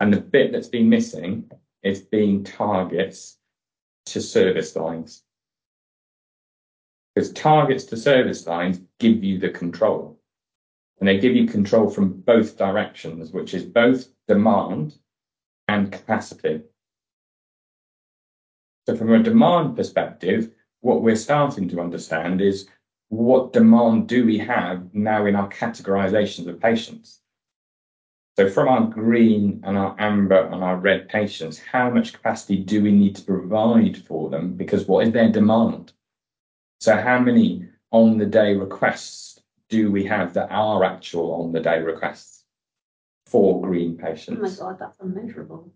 And 0.00 0.12
the 0.12 0.20
bit 0.20 0.52
that's 0.52 0.68
been 0.68 0.88
missing 0.88 1.50
is 1.82 2.00
being 2.00 2.44
targets 2.44 3.38
to 4.06 4.20
service 4.20 4.76
lines. 4.76 5.22
Because 7.14 7.32
targets 7.32 7.84
to 7.84 7.96
service 7.96 8.46
lines 8.46 8.80
give 8.98 9.24
you 9.24 9.38
the 9.38 9.48
control. 9.48 10.15
And 10.98 11.08
they 11.08 11.18
give 11.18 11.36
you 11.36 11.46
control 11.46 11.90
from 11.90 12.20
both 12.20 12.56
directions, 12.56 13.32
which 13.32 13.52
is 13.54 13.64
both 13.64 14.08
demand 14.28 14.96
and 15.68 15.92
capacity. 15.92 16.62
So 18.86 18.96
from 18.96 19.12
a 19.12 19.22
demand 19.22 19.76
perspective, 19.76 20.52
what 20.80 21.02
we're 21.02 21.16
starting 21.16 21.68
to 21.70 21.80
understand 21.80 22.40
is 22.40 22.68
what 23.08 23.52
demand 23.52 24.08
do 24.08 24.24
we 24.24 24.38
have 24.38 24.94
now 24.94 25.26
in 25.26 25.36
our 25.36 25.48
categorizations 25.48 26.48
of 26.48 26.60
patients? 26.60 27.20
So 28.36 28.48
from 28.48 28.68
our 28.68 28.86
green 28.86 29.62
and 29.64 29.78
our 29.78 29.96
amber 29.98 30.46
and 30.46 30.62
our 30.62 30.76
red 30.76 31.08
patients, 31.08 31.58
how 31.58 31.88
much 31.90 32.12
capacity 32.12 32.58
do 32.58 32.82
we 32.82 32.92
need 32.92 33.16
to 33.16 33.22
provide 33.22 33.96
for 33.96 34.28
them? 34.28 34.54
Because 34.54 34.86
what 34.86 35.06
is 35.06 35.12
their 35.12 35.30
demand? 35.30 35.92
So 36.80 36.96
how 36.96 37.18
many 37.18 37.66
on 37.90 38.18
the 38.18 38.26
day 38.26 38.54
requests 38.54 39.35
do 39.68 39.90
we 39.90 40.04
have 40.04 40.34
that 40.34 40.50
are 40.50 40.84
actual 40.84 41.32
on 41.42 41.52
the 41.52 41.60
day 41.60 41.80
requests 41.80 42.44
for 43.26 43.60
green 43.60 43.96
patients? 43.96 44.38
Oh 44.38 44.42
my 44.42 44.70
god, 44.72 44.78
that's 44.78 44.98
unmeasurable. 45.00 45.72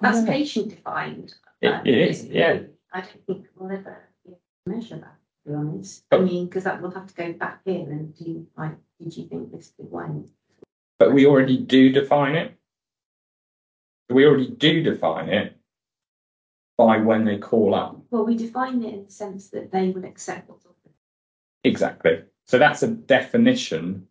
That's 0.00 0.24
patient 0.24 0.70
defined. 0.70 1.34
It- 1.60 1.86
it 1.86 1.98
is, 2.10 2.24
yeah. 2.26 2.60
I 2.92 3.00
don't 3.02 3.26
think 3.26 3.46
we'll 3.54 3.70
ever 3.70 4.08
be 4.24 4.30
able 4.32 4.40
to 4.66 4.70
measure 4.72 4.96
that, 4.96 5.16
to 5.44 5.50
be 5.50 5.54
honest. 5.54 6.04
I 6.10 6.18
mean, 6.18 6.46
because 6.46 6.64
that 6.64 6.80
will 6.80 6.90
have 6.90 7.06
to 7.08 7.14
go 7.14 7.32
back 7.34 7.60
in 7.66 7.90
and 7.92 8.16
do, 8.16 8.46
like, 8.56 8.76
did 9.00 9.16
you 9.16 9.26
think 9.28 9.52
this 9.52 9.72
could 9.76 9.90
win? 9.90 10.30
But 10.98 11.12
we 11.12 11.26
already 11.26 11.58
do 11.58 11.92
define 11.92 12.34
it. 12.34 12.54
We 14.10 14.24
already 14.24 14.48
do 14.50 14.82
define 14.82 15.28
it 15.28 15.54
by 16.78 16.98
when 16.98 17.24
they 17.26 17.38
call 17.38 17.74
up. 17.74 18.00
Well, 18.10 18.24
we 18.24 18.36
define 18.36 18.82
it 18.82 18.94
in 18.94 19.04
the 19.04 19.10
sense 19.10 19.50
that 19.50 19.70
they 19.70 19.90
will 19.90 20.06
accept 20.06 20.48
what's 20.48 20.64
offered. 20.64 20.92
Exactly. 21.62 22.22
So 22.48 22.58
that's 22.58 22.82
a 22.82 22.88
definition. 22.88 24.06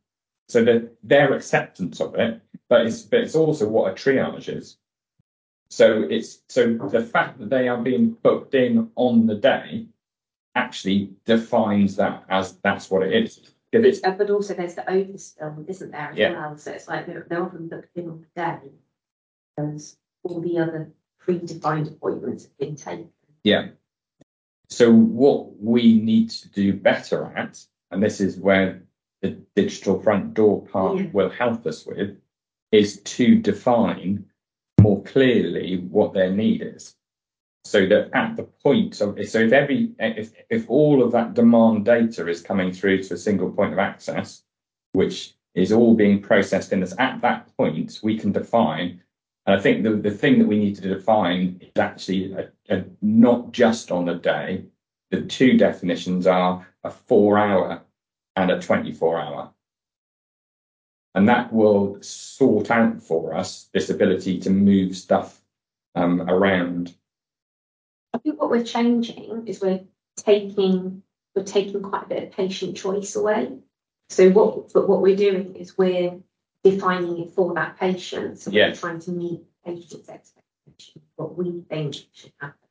So 0.50 0.63
that 0.63 0.95
their 1.04 1.34
acceptance 1.34 2.00
of 2.00 2.15
it, 2.15 2.41
but 2.69 2.86
it's 2.86 3.02
but 3.02 3.19
it's 3.19 3.36
also 3.36 3.67
what 3.67 3.91
a 3.91 3.95
triage 3.95 4.47
is. 4.47 4.78
So 5.69 6.04
it's 6.10 6.39
so 6.47 6.76
the 6.89 7.04
fact 7.04 7.39
that 7.39 7.50
they 7.50 7.67
are 7.67 7.82
being 7.82 8.12
booked 8.12 8.56
in 8.56 8.89
on 8.95 9.28
the 9.28 9.36
day 9.36 9.88
actually 10.56 11.12
defines 11.26 11.97
that 11.97 12.23
as 12.30 12.58
that's 12.60 12.89
what 12.89 13.04
it 13.04 13.13
is. 13.13 13.52
If 13.73 13.84
it's 13.84 14.00
Uh, 14.04 14.12
But 14.12 14.30
also 14.30 14.54
there's 14.54 14.76
the 14.76 14.84
overspill, 14.84 15.67
isn't 15.69 15.91
there, 15.91 16.12
as 16.12 16.17
Yeah. 16.17 16.32
well? 16.32 16.58
So 16.58 16.71
it's 16.71 16.88
like 16.88 17.06
they're, 17.06 17.26
they're 17.30 17.43
often 17.43 17.67
booked 17.67 17.97
in 17.97 18.10
on 18.10 18.21
the 18.21 18.41
day. 18.41 18.71
Because 19.58 19.97
all 20.23 20.39
the 20.39 20.58
other 20.60 20.93
predefined 21.21 21.91
appointments 21.91 22.45
have 22.45 22.58
been 22.58 22.78
taken. 22.78 23.10
Yeah. 23.43 23.71
So 24.69 24.93
what 24.93 25.62
we 25.62 26.00
need 26.00 26.30
to 26.30 26.50
do 26.50 26.73
better 26.73 27.26
at, 27.36 27.62
and 27.91 28.02
this 28.02 28.21
is 28.21 28.38
where 28.38 28.84
the 29.21 29.38
digital 29.56 30.00
front 30.02 30.34
door 30.34 30.65
part 30.65 30.97
Yeah. 30.97 31.10
will 31.13 31.30
help 31.30 31.65
us 31.65 31.86
with, 31.86 32.17
is 32.71 33.02
to 33.02 33.39
define 33.39 34.26
more 34.82 35.02
clearly 35.04 35.78
what 35.78 36.13
their 36.13 36.32
need 36.32 36.62
is. 36.62 36.95
So 37.65 37.86
that 37.88 38.12
at 38.13 38.38
the 38.38 38.43
point 38.43 39.02
of 39.02 39.17
so 39.28 39.39
if 39.39 39.52
every 39.52 39.91
if 40.00 40.32
if 40.50 40.69
all 40.69 41.04
of 41.04 41.12
that 41.12 41.34
demand 41.34 41.86
data 41.86 42.28
is 42.28 42.41
coming 42.41 42.71
through 42.71 43.04
to 43.04 43.15
a 43.15 43.17
single 43.17 43.52
point 43.52 43.73
of 43.73 43.80
access, 43.80 44.43
which 44.93 45.36
is 45.54 45.73
all 45.73 45.93
being 45.95 46.21
processed 46.21 46.71
in 46.71 46.80
this 46.80 46.95
at 46.97 47.19
that 47.21 47.56
point, 47.58 48.00
we 48.04 48.17
can 48.17 48.32
define 48.32 49.02
and 49.47 49.56
I 49.58 49.62
think 49.62 49.84
the, 49.84 49.91
the 49.91 50.12
thing 50.12 50.39
that 50.39 50.47
we 50.47 50.60
need 50.60 50.76
to 50.76 50.93
define 50.93 51.58
is 51.62 51.71
actually 51.80 52.34
a, 52.34 52.50
a, 52.69 52.84
not 53.02 53.54
just 53.54 53.91
on 53.91 54.10
a 54.10 54.15
day. 54.15 54.65
The 55.12 55.22
two 55.22 55.58
definitions 55.58 56.28
are 56.28 56.67
a 56.84 56.91
four 56.91 57.38
hour 57.38 57.82
and 58.36 58.52
a 58.52 58.62
24 58.62 59.20
hour. 59.20 59.52
And 61.15 61.30
that 61.30 61.52
will 61.52 61.98
sort 62.02 62.70
out 62.70 63.02
for 63.02 63.34
us 63.34 63.70
this 63.74 63.89
ability 63.89 64.39
to 64.41 64.50
move 64.50 64.96
stuff 64.96 65.41
um, 65.96 66.22
around. 66.22 66.93
I 68.13 68.20
think 68.20 68.39
what 68.39 68.52
we're 68.52 68.63
changing 68.63 69.48
is 69.48 69.62
we're 69.62 69.82
taking, 70.17 71.02
we're 71.36 71.43
taking 71.43 71.82
quite 71.82 72.04
a 72.04 72.08
bit 72.08 72.24
of 72.24 72.32
patient 72.32 72.78
choice 72.78 73.15
away. 73.15 73.58
So 74.10 74.30
what, 74.30 74.74
but 74.74 74.88
what 74.88 75.02
we're 75.02 75.15
doing 75.15 75.56
is 75.56 75.78
we're 75.78 76.20
defining 76.63 77.20
it 77.20 77.32
for 77.32 77.54
that 77.56 77.78
patient. 77.80 78.39
So 78.39 78.52
Yeah. 78.52 78.70
we're 78.70 78.76
trying 78.76 79.00
to 79.00 79.12
meet 79.12 79.43
patient's 79.65 80.10
expectation, 80.10 81.02
what 81.15 81.38
we 81.38 81.62
think 81.70 81.96
should 82.12 82.34
happen. 82.39 82.66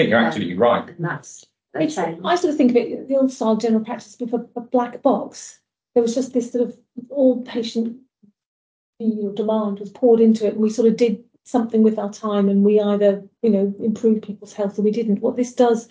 Think 0.00 0.10
you're 0.10 0.18
absolutely 0.18 0.54
um, 0.54 0.60
right. 0.60 0.88
And 0.88 1.04
that's 1.04 1.44
It's. 1.74 1.98
I 1.98 2.34
sort 2.36 2.52
of 2.52 2.56
think 2.56 2.70
of 2.70 2.76
it, 2.78 3.06
the 3.06 3.16
old 3.16 3.30
style 3.30 3.56
general 3.56 3.84
practice 3.84 4.16
with 4.18 4.32
a, 4.32 4.48
a 4.56 4.60
black 4.60 5.02
box. 5.02 5.60
There 5.94 6.02
was 6.02 6.14
just 6.14 6.32
this 6.32 6.50
sort 6.50 6.66
of 6.68 6.78
all 7.10 7.42
patient 7.42 7.98
you 8.98 9.24
know, 9.24 9.32
demand 9.32 9.78
was 9.78 9.90
poured 9.90 10.20
into 10.20 10.46
it, 10.46 10.54
and 10.54 10.62
we 10.62 10.70
sort 10.70 10.88
of 10.88 10.96
did 10.96 11.22
something 11.44 11.82
with 11.82 11.98
our 11.98 12.10
time, 12.10 12.48
and 12.48 12.64
we 12.64 12.80
either 12.80 13.22
you 13.42 13.50
know 13.50 13.74
improved 13.82 14.22
people's 14.22 14.54
health 14.54 14.78
or 14.78 14.82
we 14.82 14.90
didn't. 14.90 15.20
What 15.20 15.36
this 15.36 15.52
does 15.52 15.88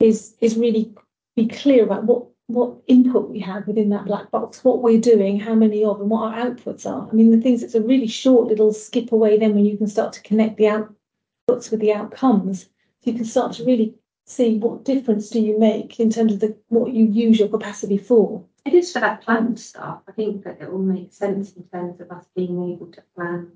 is 0.00 0.34
is 0.40 0.58
really 0.58 0.92
be 1.34 1.48
clear 1.48 1.82
about 1.82 2.04
what 2.04 2.26
what 2.48 2.76
input 2.88 3.30
we 3.30 3.40
have 3.40 3.66
within 3.66 3.88
that 3.88 4.04
black 4.04 4.30
box, 4.30 4.62
what 4.62 4.82
we're 4.82 5.00
doing, 5.00 5.40
how 5.40 5.54
many 5.54 5.82
of, 5.82 5.98
and 5.98 6.10
what 6.10 6.34
our 6.34 6.50
outputs 6.50 6.84
are. 6.84 7.08
I 7.10 7.14
mean, 7.14 7.30
the 7.30 7.40
things 7.40 7.62
it's 7.62 7.74
a 7.74 7.80
really 7.80 8.06
short 8.06 8.48
little 8.48 8.72
skip 8.74 9.12
away 9.12 9.38
then 9.38 9.54
when 9.54 9.64
you 9.64 9.78
can 9.78 9.86
start 9.86 10.12
to 10.12 10.22
connect 10.22 10.58
the 10.58 10.64
outputs 10.64 11.70
with 11.70 11.80
the 11.80 11.94
outcomes. 11.94 12.68
You 13.04 13.14
can 13.14 13.24
start 13.24 13.52
to 13.54 13.64
really 13.64 13.94
see 14.26 14.58
what 14.58 14.84
difference 14.84 15.28
do 15.30 15.40
you 15.40 15.58
make 15.58 16.00
in 16.00 16.10
terms 16.10 16.32
of 16.32 16.40
the 16.40 16.56
what 16.68 16.92
you 16.92 17.04
use 17.04 17.38
your 17.38 17.48
capacity 17.48 17.98
for. 17.98 18.44
It 18.64 18.72
is 18.74 18.92
for 18.92 19.00
that 19.00 19.20
planned 19.20 19.60
stuff. 19.60 20.00
I 20.08 20.12
think 20.12 20.44
that 20.44 20.60
it 20.62 20.72
will 20.72 20.78
make 20.78 21.12
sense 21.12 21.52
in 21.52 21.64
terms 21.64 22.00
of 22.00 22.10
us 22.10 22.24
being 22.34 22.72
able 22.72 22.86
to 22.92 23.02
plan 23.14 23.52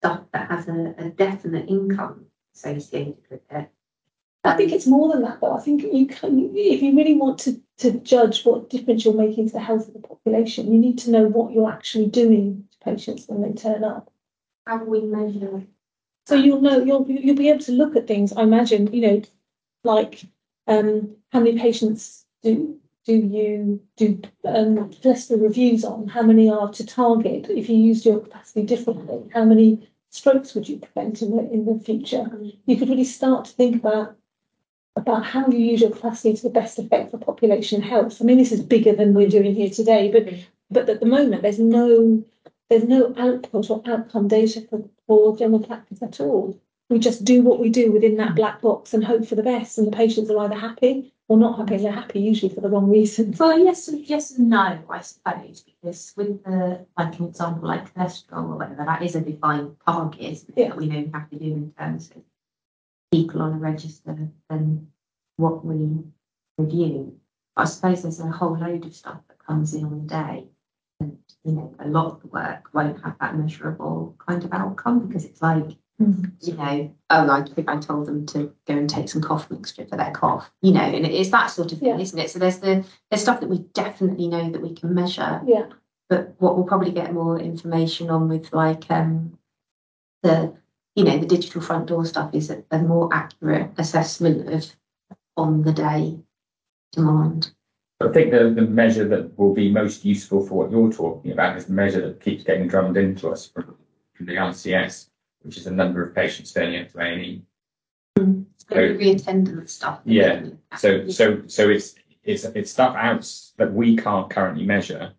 stuff 0.00 0.20
that 0.32 0.50
has 0.50 0.68
a, 0.68 0.94
a 0.98 1.08
definite 1.08 1.68
income 1.68 2.26
associated 2.54 3.16
with 3.30 3.40
it. 3.50 3.70
I 4.44 4.56
think 4.56 4.72
Um, 4.72 4.76
it's 4.76 4.86
more 4.86 5.10
than 5.12 5.22
that, 5.22 5.40
though. 5.40 5.52
I 5.52 5.60
think 5.60 5.82
you 5.84 6.06
can, 6.06 6.50
if 6.54 6.82
you 6.82 6.94
really 6.96 7.14
want 7.14 7.38
to, 7.40 7.60
to 7.78 7.92
judge 8.00 8.44
what 8.44 8.68
difference 8.68 9.04
you're 9.04 9.14
making 9.14 9.46
to 9.46 9.52
the 9.54 9.60
health 9.60 9.88
of 9.88 9.94
the 9.94 10.00
population, 10.00 10.72
you 10.72 10.78
need 10.78 10.98
to 10.98 11.10
know 11.10 11.28
what 11.28 11.52
you're 11.52 11.70
actually 11.70 12.06
doing 12.08 12.68
to 12.72 12.78
patients 12.84 13.24
when 13.28 13.40
they 13.40 13.52
turn 13.52 13.84
up. 13.84 14.10
how 14.66 14.78
do 14.78 14.84
we 14.84 15.00
measure 15.00 15.62
So 16.26 16.34
you'll 16.36 16.60
know 16.60 16.82
you'll 16.82 17.06
you'll 17.08 17.36
be 17.36 17.48
able 17.48 17.64
to 17.64 17.72
look 17.72 17.96
at 17.96 18.06
things. 18.06 18.32
I 18.32 18.42
imagine 18.42 18.92
you 18.92 19.00
know, 19.00 19.22
like 19.84 20.24
um, 20.66 21.16
how 21.32 21.40
many 21.40 21.58
patients 21.58 22.24
do 22.42 22.78
do 23.04 23.14
you 23.14 23.80
do 23.96 24.20
um, 24.44 24.90
cholesterol 24.90 25.42
reviews 25.42 25.84
on? 25.84 26.06
How 26.08 26.22
many 26.22 26.48
are 26.48 26.70
to 26.70 26.86
target? 26.86 27.46
If 27.50 27.68
you 27.68 27.76
used 27.76 28.06
your 28.06 28.20
capacity 28.20 28.64
differently, 28.64 29.28
how 29.34 29.44
many 29.44 29.88
strokes 30.10 30.54
would 30.54 30.68
you 30.68 30.78
prevent 30.78 31.22
in 31.22 31.36
the 31.36 31.50
in 31.52 31.64
the 31.64 31.82
future? 31.84 32.24
You 32.66 32.76
could 32.76 32.88
really 32.88 33.04
start 33.04 33.46
to 33.46 33.52
think 33.52 33.76
about 33.76 34.16
about 34.94 35.24
how 35.24 35.48
you 35.48 35.58
use 35.58 35.80
your 35.80 35.90
capacity 35.90 36.34
to 36.34 36.42
the 36.42 36.50
best 36.50 36.78
effect 36.78 37.10
for 37.10 37.18
population 37.18 37.82
health. 37.82 38.20
I 38.20 38.24
mean, 38.24 38.38
this 38.38 38.52
is 38.52 38.62
bigger 38.62 38.94
than 38.94 39.14
we're 39.14 39.28
doing 39.28 39.54
here 39.54 39.70
today, 39.70 40.10
but 40.12 40.28
but 40.70 40.88
at 40.88 41.00
the 41.00 41.06
moment 41.06 41.42
there's 41.42 41.58
no 41.58 42.22
there's 42.68 42.84
no 42.84 43.14
output 43.18 43.68
or 43.68 43.82
outcome 43.86 44.28
data 44.28 44.62
for, 44.62 44.82
general 45.36 45.60
practice 45.60 46.02
at 46.02 46.20
all. 46.20 46.58
We 46.90 46.98
just 46.98 47.24
do 47.24 47.42
what 47.42 47.58
we 47.58 47.70
do 47.70 47.90
within 47.90 48.16
that 48.16 48.32
mm. 48.32 48.36
black 48.36 48.60
box 48.60 48.92
and 48.92 49.02
hope 49.02 49.26
for 49.26 49.34
the 49.34 49.42
best, 49.42 49.78
and 49.78 49.86
the 49.86 49.96
patients 49.96 50.30
are 50.30 50.38
either 50.38 50.54
happy 50.54 51.12
or 51.28 51.38
not 51.38 51.58
happy. 51.58 51.78
They're 51.78 51.90
happy 51.92 52.20
usually 52.20 52.54
for 52.54 52.60
the 52.60 52.68
wrong 52.68 52.90
reasons. 52.90 53.38
Well, 53.40 53.58
yes, 53.58 53.88
and 53.88 54.04
yes 54.06 54.32
and 54.32 54.50
no, 54.50 54.78
I 54.90 55.00
suppose, 55.00 55.62
because 55.62 56.12
with 56.16 56.44
the 56.44 56.84
like 56.98 57.18
an 57.18 57.26
example 57.26 57.68
like 57.68 57.94
cholesterol 57.94 58.50
or 58.50 58.56
whatever, 58.58 58.84
that 58.84 59.02
is 59.02 59.14
a 59.14 59.20
defined 59.20 59.76
target 59.86 60.20
isn't 60.20 60.50
it, 60.50 60.60
Yeah. 60.60 60.68
that 60.68 60.76
we 60.76 60.86
know 60.86 61.00
we 61.00 61.10
have 61.12 61.30
to 61.30 61.38
do 61.38 61.44
in 61.44 61.72
terms 61.78 62.10
of 62.14 62.22
people 63.10 63.42
on 63.42 63.54
a 63.54 63.58
register 63.58 64.16
and 64.50 64.86
what 65.36 65.64
we 65.64 66.04
review. 66.58 67.18
I 67.56 67.64
suppose 67.64 68.02
there's 68.02 68.20
a 68.20 68.30
whole 68.30 68.58
load 68.58 68.84
of 68.84 68.94
stuff 68.94 69.20
that 69.28 69.46
comes 69.46 69.74
in 69.74 69.84
on 69.84 70.06
the 70.06 70.08
day. 70.08 70.46
And 71.02 71.18
you 71.44 71.52
know, 71.52 71.74
a 71.80 71.88
lot 71.88 72.06
of 72.06 72.20
the 72.20 72.28
work 72.28 72.68
won't 72.72 73.02
have 73.04 73.16
that 73.20 73.36
measurable 73.36 74.14
kind 74.26 74.44
of 74.44 74.52
outcome 74.52 75.06
because 75.06 75.24
it's 75.24 75.42
like 75.42 75.76
you 76.40 76.54
know, 76.56 76.92
oh, 77.10 77.30
I 77.30 77.42
think 77.42 77.68
I 77.68 77.76
told 77.76 78.06
them 78.06 78.26
to 78.26 78.52
go 78.66 78.74
and 78.74 78.90
take 78.90 79.08
some 79.08 79.22
cough 79.22 79.48
mixture 79.52 79.86
for 79.86 79.96
their 79.96 80.10
cough, 80.10 80.50
you 80.60 80.72
know, 80.72 80.80
and 80.80 81.06
it 81.06 81.12
is 81.12 81.30
that 81.30 81.46
sort 81.46 81.70
of 81.70 81.78
thing, 81.78 81.90
Yeah. 81.90 81.98
isn't 81.98 82.18
it? 82.18 82.30
So 82.30 82.40
there's 82.40 82.58
the 82.58 82.84
there's 83.08 83.22
stuff 83.22 83.38
that 83.40 83.48
we 83.48 83.58
definitely 83.72 84.26
know 84.26 84.50
that 84.50 84.60
we 84.62 84.74
can 84.74 84.94
measure, 84.94 85.40
Yeah, 85.46 85.66
but 86.08 86.34
what 86.38 86.56
we'll 86.56 86.66
probably 86.66 86.90
get 86.90 87.12
more 87.12 87.38
information 87.38 88.10
on 88.10 88.28
with 88.28 88.52
like 88.52 88.90
um 88.90 89.38
the 90.24 90.54
you 90.96 91.04
know 91.04 91.18
the 91.18 91.26
digital 91.26 91.60
front 91.60 91.86
door 91.86 92.04
stuff 92.04 92.34
is 92.34 92.50
a, 92.50 92.64
a 92.72 92.78
more 92.78 93.08
accurate 93.12 93.70
assessment 93.78 94.52
of 94.52 94.74
on 95.36 95.62
the 95.62 95.72
day 95.72 96.18
demand. 96.90 97.52
I 98.08 98.12
think 98.12 98.30
the, 98.30 98.50
the 98.50 98.62
measure 98.62 99.06
that 99.08 99.38
will 99.38 99.54
be 99.54 99.70
most 99.70 100.04
useful 100.04 100.46
for 100.46 100.54
what 100.54 100.70
you're 100.70 100.92
talking 100.92 101.32
about 101.32 101.56
is 101.56 101.66
the 101.66 101.72
measure 101.72 102.00
that 102.06 102.20
keeps 102.20 102.44
getting 102.44 102.68
drummed 102.68 102.96
into 102.96 103.28
us 103.30 103.46
from, 103.46 103.76
from 104.14 104.26
the 104.26 104.34
RCS, 104.34 105.08
which 105.42 105.56
is 105.56 105.64
the 105.64 105.70
number 105.70 106.02
of 106.02 106.14
patients 106.14 106.52
turning 106.52 106.82
up 106.82 106.92
to 106.92 107.00
A&E. 107.00 107.42
So 108.16 108.24
the 108.70 108.94
reattendance 108.94 109.70
stuff. 109.70 110.00
Yeah. 110.04 110.46
So, 110.76 111.08
so, 111.08 111.42
so 111.46 111.68
it's, 111.68 111.94
it's, 112.24 112.44
it's 112.44 112.70
stuff 112.70 112.94
out 112.96 113.30
that 113.56 113.72
we 113.72 113.96
can't 113.96 114.30
currently 114.30 114.64
measure 114.64 115.12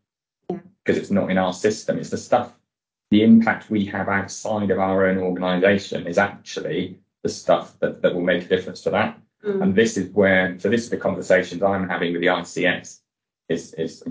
Yeah. 0.49 0.59
because 0.83 0.99
it's 0.99 1.11
not 1.11 1.29
in 1.29 1.37
our 1.37 1.53
system. 1.53 1.97
It's 1.97 2.09
the 2.09 2.17
stuff, 2.17 2.53
the 3.11 3.23
impact 3.23 3.69
we 3.69 3.85
have 3.85 4.09
outside 4.09 4.71
of 4.71 4.79
our 4.79 5.05
own 5.07 5.17
organisation 5.17 6.07
is 6.07 6.17
actually 6.17 6.99
the 7.23 7.29
stuff 7.29 7.77
that, 7.79 8.01
that 8.01 8.13
will 8.13 8.21
make 8.21 8.45
a 8.45 8.47
difference 8.47 8.81
to 8.81 8.89
that. 8.91 9.19
Mm. 9.45 9.62
And 9.62 9.75
this 9.75 9.97
is 9.97 10.10
where, 10.12 10.58
so 10.60 10.69
this 10.69 10.84
is 10.84 10.89
the 10.89 10.97
conversations 10.97 11.62
I'm 11.63 11.88
having 11.89 12.13
with 12.13 12.21
the 12.21 12.27
ICS, 12.27 12.99
is, 13.49 13.73
is 13.73 14.03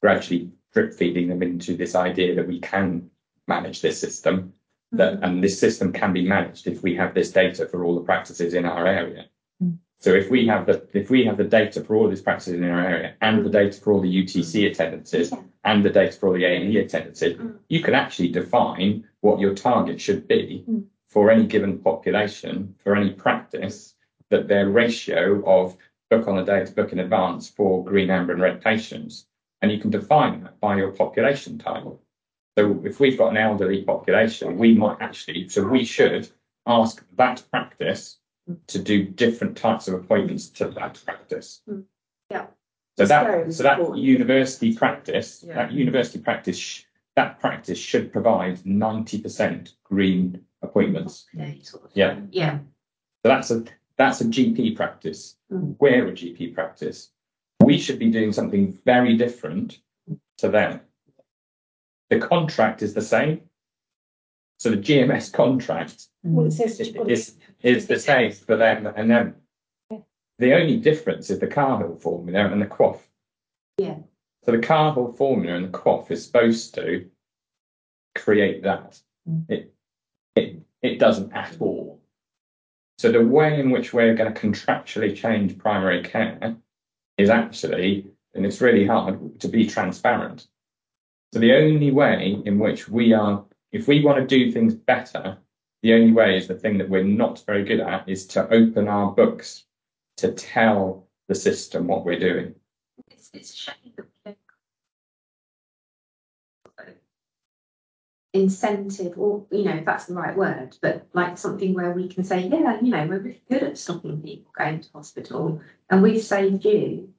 gradually 0.00 0.50
drip 0.72 0.94
feeding 0.94 1.28
them 1.28 1.42
into 1.42 1.76
this 1.76 1.94
idea 1.94 2.34
that 2.34 2.46
we 2.46 2.60
can 2.60 3.10
manage 3.48 3.80
this 3.80 3.98
system, 3.98 4.52
that, 4.92 5.18
and 5.22 5.42
this 5.42 5.58
system 5.58 5.92
can 5.92 6.12
be 6.12 6.26
managed 6.26 6.66
if 6.66 6.82
we 6.82 6.94
have 6.96 7.14
this 7.14 7.30
data 7.30 7.66
for 7.66 7.84
all 7.84 7.94
the 7.94 8.04
practices 8.04 8.54
in 8.54 8.64
our 8.64 8.86
area. 8.86 9.26
So 10.00 10.10
if 10.10 10.30
we 10.30 10.46
have 10.48 10.66
the, 10.66 10.86
if 10.92 11.10
we 11.10 11.24
have 11.26 11.36
the 11.36 11.44
data 11.44 11.82
for 11.84 11.94
all 11.94 12.08
these 12.08 12.20
practices 12.22 12.54
in 12.54 12.64
our 12.64 12.84
area 12.84 13.14
and 13.20 13.44
the 13.46 13.50
data 13.50 13.80
for 13.80 13.92
all 13.92 14.00
the 14.00 14.24
UTC 14.24 14.68
attendances 14.68 15.30
Yeah. 15.30 15.38
and 15.64 15.84
the 15.84 15.90
data 15.90 16.12
for 16.12 16.26
all 16.28 16.32
the 16.34 16.44
A 16.44 16.56
and 16.56 16.72
E 16.72 16.78
attendances, 16.78 17.36
Mm. 17.38 17.54
you 17.68 17.80
can 17.82 17.94
actually 17.94 18.30
define 18.30 19.04
what 19.20 19.38
your 19.38 19.54
target 19.54 20.00
should 20.00 20.26
be 20.26 20.64
Mm. 20.68 20.84
for 21.08 21.30
any 21.30 21.46
given 21.46 21.78
population, 21.78 22.74
for 22.82 22.96
any 22.96 23.10
practice, 23.10 23.94
that 24.32 24.48
their 24.48 24.68
ratio 24.68 25.44
of 25.46 25.76
book 26.10 26.26
on 26.26 26.38
a 26.38 26.44
day 26.44 26.64
to 26.64 26.72
book 26.72 26.92
in 26.92 26.98
advance 26.98 27.48
for 27.48 27.84
green, 27.84 28.10
amber 28.10 28.32
and 28.32 28.42
red 28.42 28.60
patients. 28.60 29.26
And 29.60 29.70
you 29.70 29.78
can 29.78 29.90
define 29.90 30.42
that 30.42 30.58
by 30.58 30.76
your 30.76 30.90
population 30.90 31.58
type. 31.58 31.84
So 32.58 32.82
if 32.84 32.98
we've 32.98 33.16
got 33.16 33.30
an 33.30 33.36
elderly 33.36 33.82
population, 33.82 34.58
we 34.58 34.74
might 34.74 35.00
actually, 35.00 35.48
so 35.48 35.62
we 35.66 35.84
should 35.84 36.28
ask 36.66 37.04
that 37.16 37.44
practice 37.50 38.18
to 38.66 38.78
do 38.78 39.04
different 39.04 39.56
types 39.56 39.86
of 39.86 39.94
appointments 39.94 40.48
to 40.50 40.68
that 40.70 41.00
practice. 41.04 41.62
Mm. 41.70 41.84
Yeah. 42.30 42.46
So 42.98 43.06
that, 43.06 43.52
so 43.54 43.62
that 43.62 43.96
university 43.96 44.74
practice, 44.74 45.44
Yeah. 45.46 45.54
that 45.54 45.72
university 45.72 46.18
practice, 46.18 46.84
that 47.16 47.40
practice 47.40 47.78
should 47.78 48.12
provide 48.12 48.66
ninety 48.66 49.20
percent 49.20 49.74
green 49.84 50.44
appointments. 50.62 51.26
day 51.36 51.60
sort 51.62 51.84
of 51.84 51.90
Yeah. 51.94 52.18
Yeah. 52.30 52.58
So 53.24 53.28
that's 53.28 53.50
a, 53.50 53.64
that's 54.02 54.20
a 54.20 54.24
GP 54.24 54.74
practice. 54.74 55.36
Mm. 55.52 55.76
We're 55.78 56.08
a 56.08 56.12
GP 56.12 56.54
practice. 56.54 57.10
We 57.62 57.78
should 57.78 57.98
be 57.98 58.10
doing 58.10 58.32
something 58.32 58.76
very 58.84 59.16
different 59.16 59.78
to 60.38 60.48
them. 60.48 60.80
The 62.10 62.18
contract 62.18 62.82
is 62.82 62.94
the 62.94 63.02
same. 63.02 63.42
So 64.58 64.70
the 64.70 64.76
GMS 64.76 65.32
contract 65.32 66.08
Well, 66.24 66.46
it 66.46 66.52
says. 66.52 66.80
you've 66.80 66.96
got 66.96 67.06
to- 67.06 67.12
is, 67.12 67.36
is 67.62 67.86
the 67.86 67.98
same 67.98 68.32
for 68.32 68.56
them 68.56 68.86
and 68.86 69.10
them. 69.10 69.36
Yeah. 69.90 69.98
The 70.38 70.54
only 70.54 70.78
difference 70.78 71.30
is 71.30 71.38
the 71.38 71.46
Carr-Hill 71.46 71.96
formula 71.96 72.46
and 72.46 72.60
the 72.60 72.66
QOF. 72.66 72.98
Yeah. 73.78 73.98
So 74.44 74.50
the 74.52 74.58
Carr-Hill 74.58 75.12
formula 75.12 75.54
and 75.56 75.66
the 75.66 75.78
QOF 75.78 76.10
is 76.10 76.24
supposed 76.24 76.74
to 76.74 77.08
create 78.16 78.64
that. 78.64 79.00
Mm. 79.28 79.48
It, 79.48 79.74
it, 80.34 80.60
it 80.82 80.98
doesn't 80.98 81.32
at 81.32 81.56
all. 81.60 82.01
So 83.02 83.10
the 83.10 83.20
way 83.20 83.58
in 83.58 83.72
which 83.72 83.92
we're 83.92 84.14
going 84.14 84.32
to 84.32 84.40
contractually 84.40 85.16
change 85.16 85.58
primary 85.58 86.04
care 86.04 86.54
is 87.18 87.30
actually, 87.30 88.06
and 88.32 88.46
it's 88.46 88.60
really 88.60 88.86
hard 88.86 89.40
to 89.40 89.48
be 89.48 89.66
transparent. 89.66 90.46
So 91.32 91.40
the 91.40 91.52
only 91.52 91.90
way 91.90 92.40
in 92.46 92.60
which 92.60 92.88
we 92.88 93.12
are, 93.12 93.44
if 93.72 93.88
we 93.88 94.04
want 94.04 94.18
to 94.18 94.24
do 94.24 94.52
things 94.52 94.74
better, 94.74 95.36
the 95.82 95.94
only 95.94 96.12
way 96.12 96.36
is 96.36 96.46
the 96.46 96.54
thing 96.54 96.78
that 96.78 96.88
we're 96.88 97.02
not 97.02 97.42
very 97.44 97.64
good 97.64 97.80
at 97.80 98.08
is 98.08 98.24
to 98.28 98.48
open 98.54 98.86
our 98.86 99.10
books 99.10 99.64
to 100.18 100.30
tell 100.30 101.08
the 101.26 101.34
system 101.34 101.88
what 101.88 102.04
we're 102.04 102.20
doing. 102.20 102.54
It's, 103.10 103.30
it's 103.34 103.52
a 103.52 103.56
shame 103.56 103.74
that 103.96 104.04
we 104.04 104.10
don't. 104.26 104.38
Incentive, 108.34 109.18
or 109.18 109.44
you 109.50 109.64
know, 109.64 109.76
if 109.76 109.84
that's 109.84 110.06
the 110.06 110.14
right 110.14 110.34
word, 110.36 110.76
but 110.80 111.06
like 111.12 111.36
something 111.36 111.74
where 111.74 111.90
we 111.92 112.08
can 112.08 112.24
say, 112.24 112.40
yeah, 112.48 112.80
you 112.80 112.90
know, 112.90 113.06
we're 113.06 113.18
really 113.18 113.42
good 113.50 113.62
at 113.62 113.76
stopping 113.78 114.22
people 114.22 114.50
going 114.56 114.80
to 114.80 114.88
hospital 114.94 115.60
and 115.90 116.02
we've 116.02 116.22
saved 116.22 116.64
you 116.64 117.12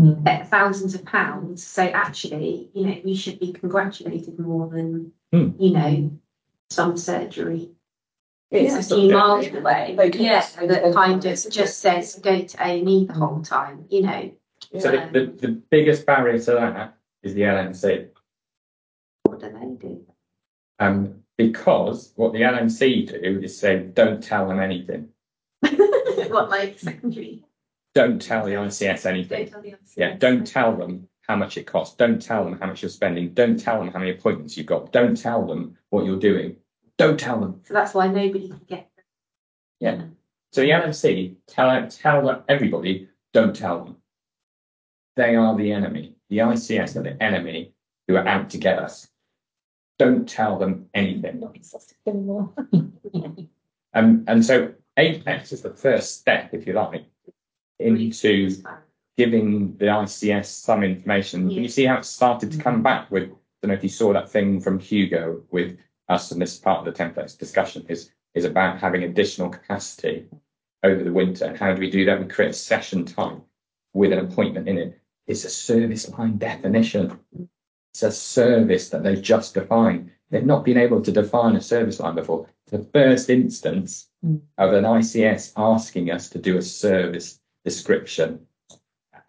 Mm. 0.00 0.48
thousands 0.48 0.94
of 0.94 1.04
pounds. 1.04 1.66
So 1.66 1.82
actually, 1.82 2.70
you 2.72 2.86
know, 2.86 3.00
we 3.04 3.16
should 3.16 3.40
be 3.40 3.52
congratulated 3.52 4.38
more 4.38 4.68
than, 4.68 5.12
Hmm. 5.32 5.50
you 5.58 5.70
know, 5.72 6.10
some 6.70 6.96
surgery 6.96 7.70
It's 8.50 8.74
a 8.74 8.94
a 8.94 8.96
few 8.98 9.12
miles 9.12 9.46
away. 9.48 9.96
Can 10.10 10.22
Yeah, 10.22 10.40
say 10.40 10.66
that 10.68 10.94
kind 10.94 11.24
of 11.24 11.50
just 11.50 11.80
says 11.80 12.18
go 12.22 12.40
to 12.42 12.56
A 12.60 12.78
and 12.78 12.88
E 12.88 13.04
the 13.06 13.12
whole 13.12 13.42
time, 13.42 13.84
you 13.90 14.02
know. 14.02 14.30
So 14.78 14.92
Yeah. 14.92 15.08
the, 15.10 15.20
the, 15.26 15.46
the 15.48 15.52
biggest 15.70 16.06
barrier 16.06 16.38
to 16.38 16.52
that 16.52 16.94
is 17.22 17.34
the 17.34 17.42
LMC. 17.42 18.08
What 19.24 19.40
do 19.40 19.50
they 19.50 19.88
do? 19.88 20.06
Um, 20.78 21.22
because 21.36 22.12
what 22.16 22.32
the 22.32 22.40
LMC 22.42 23.08
do 23.08 23.40
is 23.42 23.58
say, 23.58 23.78
don't 23.78 24.22
tell 24.22 24.48
them 24.48 24.60
anything. 24.60 25.08
What, 26.28 26.50
like 26.50 26.78
secondary? 26.78 27.44
Don't 27.94 28.20
tell 28.20 28.44
the 28.44 28.52
ICS 28.52 29.02
Don't 29.04 29.14
anything. 29.14 29.48
tell 29.48 29.62
the 29.62 29.74
officers. 29.74 29.94
Yeah, 29.96 30.16
don't 30.16 30.46
tell 30.46 30.76
them 30.76 31.08
how 31.22 31.36
much 31.36 31.56
it 31.56 31.66
costs. 31.66 31.96
Don't 31.96 32.20
tell 32.20 32.44
them 32.44 32.58
how 32.58 32.66
much 32.66 32.82
you're 32.82 32.90
spending. 32.90 33.32
Don't 33.34 33.58
tell 33.58 33.78
them 33.78 33.92
how 33.92 33.98
many 33.98 34.10
appointments 34.10 34.56
you've 34.56 34.66
got. 34.66 34.92
Don't 34.92 35.16
tell 35.16 35.46
them 35.46 35.76
what 35.90 36.04
you're 36.04 36.18
doing. 36.18 36.56
Don't 36.96 37.18
tell 37.18 37.40
them. 37.40 37.60
So 37.64 37.72
that's 37.74 37.94
why 37.94 38.08
nobody 38.08 38.48
can 38.48 38.60
get. 38.66 38.90
Yeah. 39.80 40.02
So 40.52 40.60
the 40.62 40.70
LMC 40.70 41.36
tell 41.46 41.86
tell 41.88 42.44
everybody, 42.48 43.08
don't 43.32 43.54
tell 43.54 43.84
them. 43.84 43.96
They 45.16 45.36
are 45.36 45.56
the 45.56 45.72
enemy. 45.72 46.16
The 46.30 46.38
ICS 46.38 46.96
are 46.96 47.02
the 47.02 47.22
enemy 47.22 47.72
who 48.06 48.16
are 48.16 48.26
out 48.26 48.50
to 48.50 48.58
get 48.58 48.78
us. 48.78 49.08
Don't 49.98 50.28
tell 50.28 50.58
them 50.58 50.88
anything. 50.94 51.40
Not 51.40 51.56
exhaustive 51.56 51.98
anymore. 52.06 52.52
Um, 53.94 54.24
and 54.28 54.44
so 54.44 54.72
Apex 54.96 55.50
is 55.50 55.62
the 55.62 55.70
first 55.70 56.20
step, 56.20 56.50
if 56.52 56.66
you 56.66 56.74
like, 56.74 57.04
into 57.78 58.62
giving 59.16 59.76
the 59.76 59.86
ICS 59.86 60.46
some 60.46 60.82
information. 60.84 61.50
Yeah. 61.50 61.62
You 61.62 61.68
see 61.68 61.86
how 61.86 61.96
it 61.96 62.04
started 62.04 62.52
to 62.52 62.58
come 62.58 62.82
back 62.82 63.10
with, 63.10 63.24
I 63.24 63.26
don't 63.62 63.68
know 63.68 63.74
if 63.74 63.82
you 63.82 63.88
saw 63.88 64.12
that 64.12 64.30
thing 64.30 64.60
from 64.60 64.78
Hugo 64.78 65.42
with 65.50 65.78
us, 66.08 66.30
and 66.30 66.40
this 66.40 66.58
part 66.58 66.86
of 66.86 66.94
the 66.94 67.04
templates 67.04 67.36
discussion 67.36 67.86
is, 67.88 68.12
is 68.34 68.44
about 68.44 68.78
having 68.78 69.02
additional 69.02 69.48
capacity 69.48 70.26
over 70.84 71.02
the 71.02 71.12
winter. 71.12 71.56
How 71.56 71.72
do 71.72 71.80
we 71.80 71.90
do 71.90 72.04
that? 72.04 72.20
We 72.20 72.26
create 72.26 72.50
a 72.50 72.54
session 72.54 73.04
time 73.04 73.42
with 73.94 74.12
an 74.12 74.20
appointment 74.20 74.68
in 74.68 74.78
it. 74.78 75.00
It's 75.26 75.44
a 75.44 75.50
service 75.50 76.08
line 76.10 76.38
definition. 76.38 77.18
It's 77.98 78.02
a 78.04 78.12
service 78.12 78.90
that 78.90 79.02
they've 79.02 79.20
just 79.20 79.54
defined. 79.54 80.12
They've 80.30 80.46
not 80.46 80.64
been 80.64 80.78
able 80.78 81.02
to 81.02 81.10
define 81.10 81.56
a 81.56 81.60
service 81.60 81.98
line 81.98 82.14
before. 82.14 82.46
The 82.66 82.78
first 82.78 83.28
instance 83.28 84.08
Mm. 84.24 84.40
of 84.56 84.72
an 84.72 84.84
ICS 84.84 85.52
asking 85.56 86.12
us 86.12 86.28
to 86.30 86.38
do 86.38 86.56
a 86.58 86.62
service 86.62 87.40
description 87.64 88.46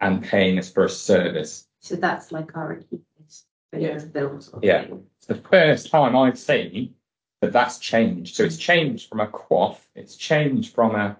and 0.00 0.22
paying 0.22 0.56
us 0.56 0.70
for 0.70 0.84
a 0.84 0.88
service. 0.88 1.66
So 1.80 1.96
that's 1.96 2.30
like 2.30 2.56
our 2.56 2.70
acuteness. 2.72 3.44
Yeah. 3.76 3.98
Bills. 4.04 4.54
Yeah. 4.62 4.86
It's 5.18 5.26
the 5.26 5.34
first 5.34 5.90
time 5.90 6.14
I've 6.14 6.38
seen 6.38 6.94
that 7.40 7.52
that's 7.52 7.78
changed. 7.78 8.36
So 8.36 8.44
it's 8.44 8.56
changed 8.56 9.08
from 9.08 9.18
a 9.18 9.26
QOF, 9.26 9.78
it's 9.96 10.14
changed 10.14 10.72
from 10.76 10.94
a 10.94 11.16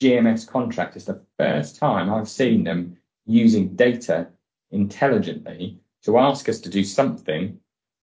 GMS 0.00 0.46
contract. 0.46 0.94
It's 0.94 1.06
the 1.06 1.22
first 1.40 1.74
time 1.74 2.08
I've 2.12 2.28
seen 2.28 2.62
them 2.62 2.98
using 3.26 3.74
data 3.74 4.28
intelligently 4.70 5.80
to 6.04 6.18
ask 6.18 6.48
us 6.48 6.60
to 6.60 6.70
do 6.70 6.84
something. 6.84 7.58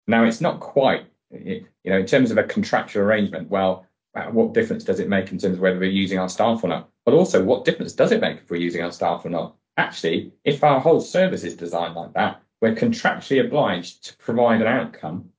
Now, 0.07 0.25
it's 0.25 0.41
not 0.41 0.59
quite, 0.59 1.05
you 1.31 1.65
know, 1.85 1.97
in 1.97 2.05
terms 2.05 2.31
of 2.31 2.37
a 2.37 2.43
contractual 2.43 3.03
arrangement, 3.03 3.49
well, 3.49 3.85
uh, 4.15 4.25
what 4.25 4.53
difference 4.53 4.83
does 4.83 4.99
it 4.99 5.09
make 5.09 5.31
in 5.31 5.37
terms 5.37 5.55
of 5.55 5.61
whether 5.61 5.79
we're 5.79 5.89
using 5.89 6.19
our 6.19 6.29
staff 6.29 6.63
or 6.63 6.67
not? 6.67 6.89
But 7.05 7.13
also, 7.13 7.43
what 7.43 7.65
difference 7.65 7.93
does 7.93 8.11
it 8.11 8.21
make 8.21 8.37
if 8.37 8.49
we're 8.49 8.57
using 8.57 8.83
our 8.83 8.91
staff 8.91 9.25
or 9.25 9.29
not? 9.29 9.55
Actually, 9.77 10.33
if 10.43 10.63
our 10.63 10.79
whole 10.79 11.01
service 11.01 11.43
is 11.43 11.55
designed 11.55 11.95
like 11.95 12.13
that, 12.13 12.41
we're 12.61 12.75
contractually 12.75 13.43
obliged 13.43 14.05
to 14.05 14.17
provide 14.17 14.61
an 14.61 14.67
outcome. 14.67 15.29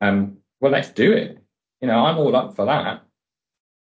Um, 0.00 0.38
well, 0.60 0.72
let's 0.72 0.90
do 0.90 1.12
it. 1.12 1.38
You 1.80 1.88
know, 1.88 2.04
I'm 2.04 2.18
all 2.18 2.34
up 2.34 2.56
for 2.56 2.66
that. 2.66 3.02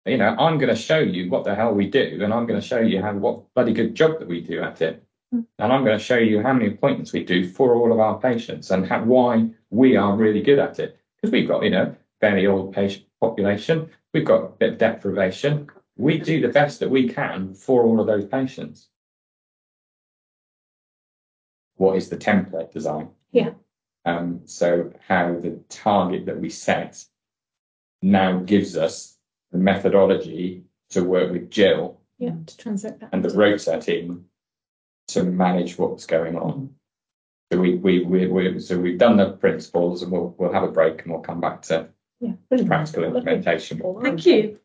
You 0.06 0.17
know, 0.17 0.36
I'm 0.38 0.58
going 0.58 0.69
to 0.69 0.75
show 0.75 0.99
you 0.99 1.30
what 1.30 1.43
the 1.43 1.56
hell 1.56 1.73
we 1.73 1.88
do, 1.88 2.19
and 2.21 2.34
I'm 2.34 2.47
going 2.47 2.60
to 2.60 2.67
show 2.67 2.80
you 2.80 3.01
how 3.01 3.13
what 3.13 3.54
bloody 3.54 3.73
good 3.73 3.95
job 3.95 4.19
that 4.19 4.27
we 4.27 4.41
do 4.41 4.62
at 4.62 4.82
it. 4.82 5.04
And 5.32 5.46
I'm 5.60 5.86
going 5.86 5.98
to 5.98 6.04
show 6.04 6.17
you 6.17 6.41
how 6.41 6.54
many 6.54 6.67
appointments 6.67 7.13
we 7.13 7.24
do 7.24 7.48
for 7.48 7.76
all 7.76 7.91
of 7.94 8.00
our 8.00 8.20
patients 8.20 8.70
and 8.72 8.86
how, 8.86 9.04
why 9.04 9.50
we 9.70 9.96
are 9.96 10.15
really 10.15 10.41
good 10.41 10.60
at 10.60 10.80
it. 10.80 10.98
Because 11.15 11.32
we've 11.32 11.48
got, 11.48 11.63
you 11.63 11.70
know, 11.70 11.96
fairly 12.20 12.48
old 12.48 12.74
patient 12.74 13.06
population, 13.22 13.89
we've 14.13 14.26
got 14.26 14.44
a 14.44 14.50
bit 14.50 14.74
of 14.74 14.78
deprivation. 14.78 15.67
We 15.98 16.17
do 16.17 16.41
the 16.41 16.50
best 16.50 16.80
that 16.82 16.89
we 16.89 17.08
can 17.08 17.54
for 17.54 17.84
all 17.84 18.00
of 18.02 18.08
those 18.08 18.26
patients. 18.26 18.89
What 21.78 21.96
is 21.96 22.10
the 22.10 22.17
template 22.17 22.72
design? 22.72 23.10
Yeah. 23.32 23.52
Um, 24.06 24.42
so 24.46 24.92
how 25.08 25.40
the 25.40 25.60
target 25.69 26.25
that 26.25 26.40
we 26.40 26.50
set 26.50 27.04
now 28.02 28.40
gives 28.40 28.75
us 28.75 29.17
the 29.52 29.58
methodology 29.60 30.63
to 30.90 31.04
work 31.04 31.32
with 31.32 31.50
Jill 31.52 32.00
Yeah, 32.17 32.34
to 32.46 32.58
translate 32.58 33.00
that. 33.00 33.10
and 33.13 33.23
the 33.23 33.29
rota 33.36 33.79
team 33.79 34.25
to 35.13 35.23
manage 35.23 35.77
what's 35.77 36.05
going 36.05 36.35
on. 36.35 36.73
So 37.51 37.59
we 37.59 37.75
we 37.75 38.03
we, 38.03 38.27
we 38.27 38.59
so 38.59 38.79
we've 38.79 38.97
done 38.97 39.17
the 39.17 39.31
principles 39.33 40.03
and 40.03 40.12
we'll 40.12 40.35
we'll 40.37 40.53
have 40.53 40.63
a 40.63 40.71
break 40.71 41.01
and 41.01 41.12
we'll 41.12 41.21
come 41.21 41.41
back 41.41 41.62
to 41.63 41.89
Yeah, 42.19 42.33
practical 42.65 43.03
implementation. 43.03 43.81
Thank 44.01 44.25
you. 44.25 44.59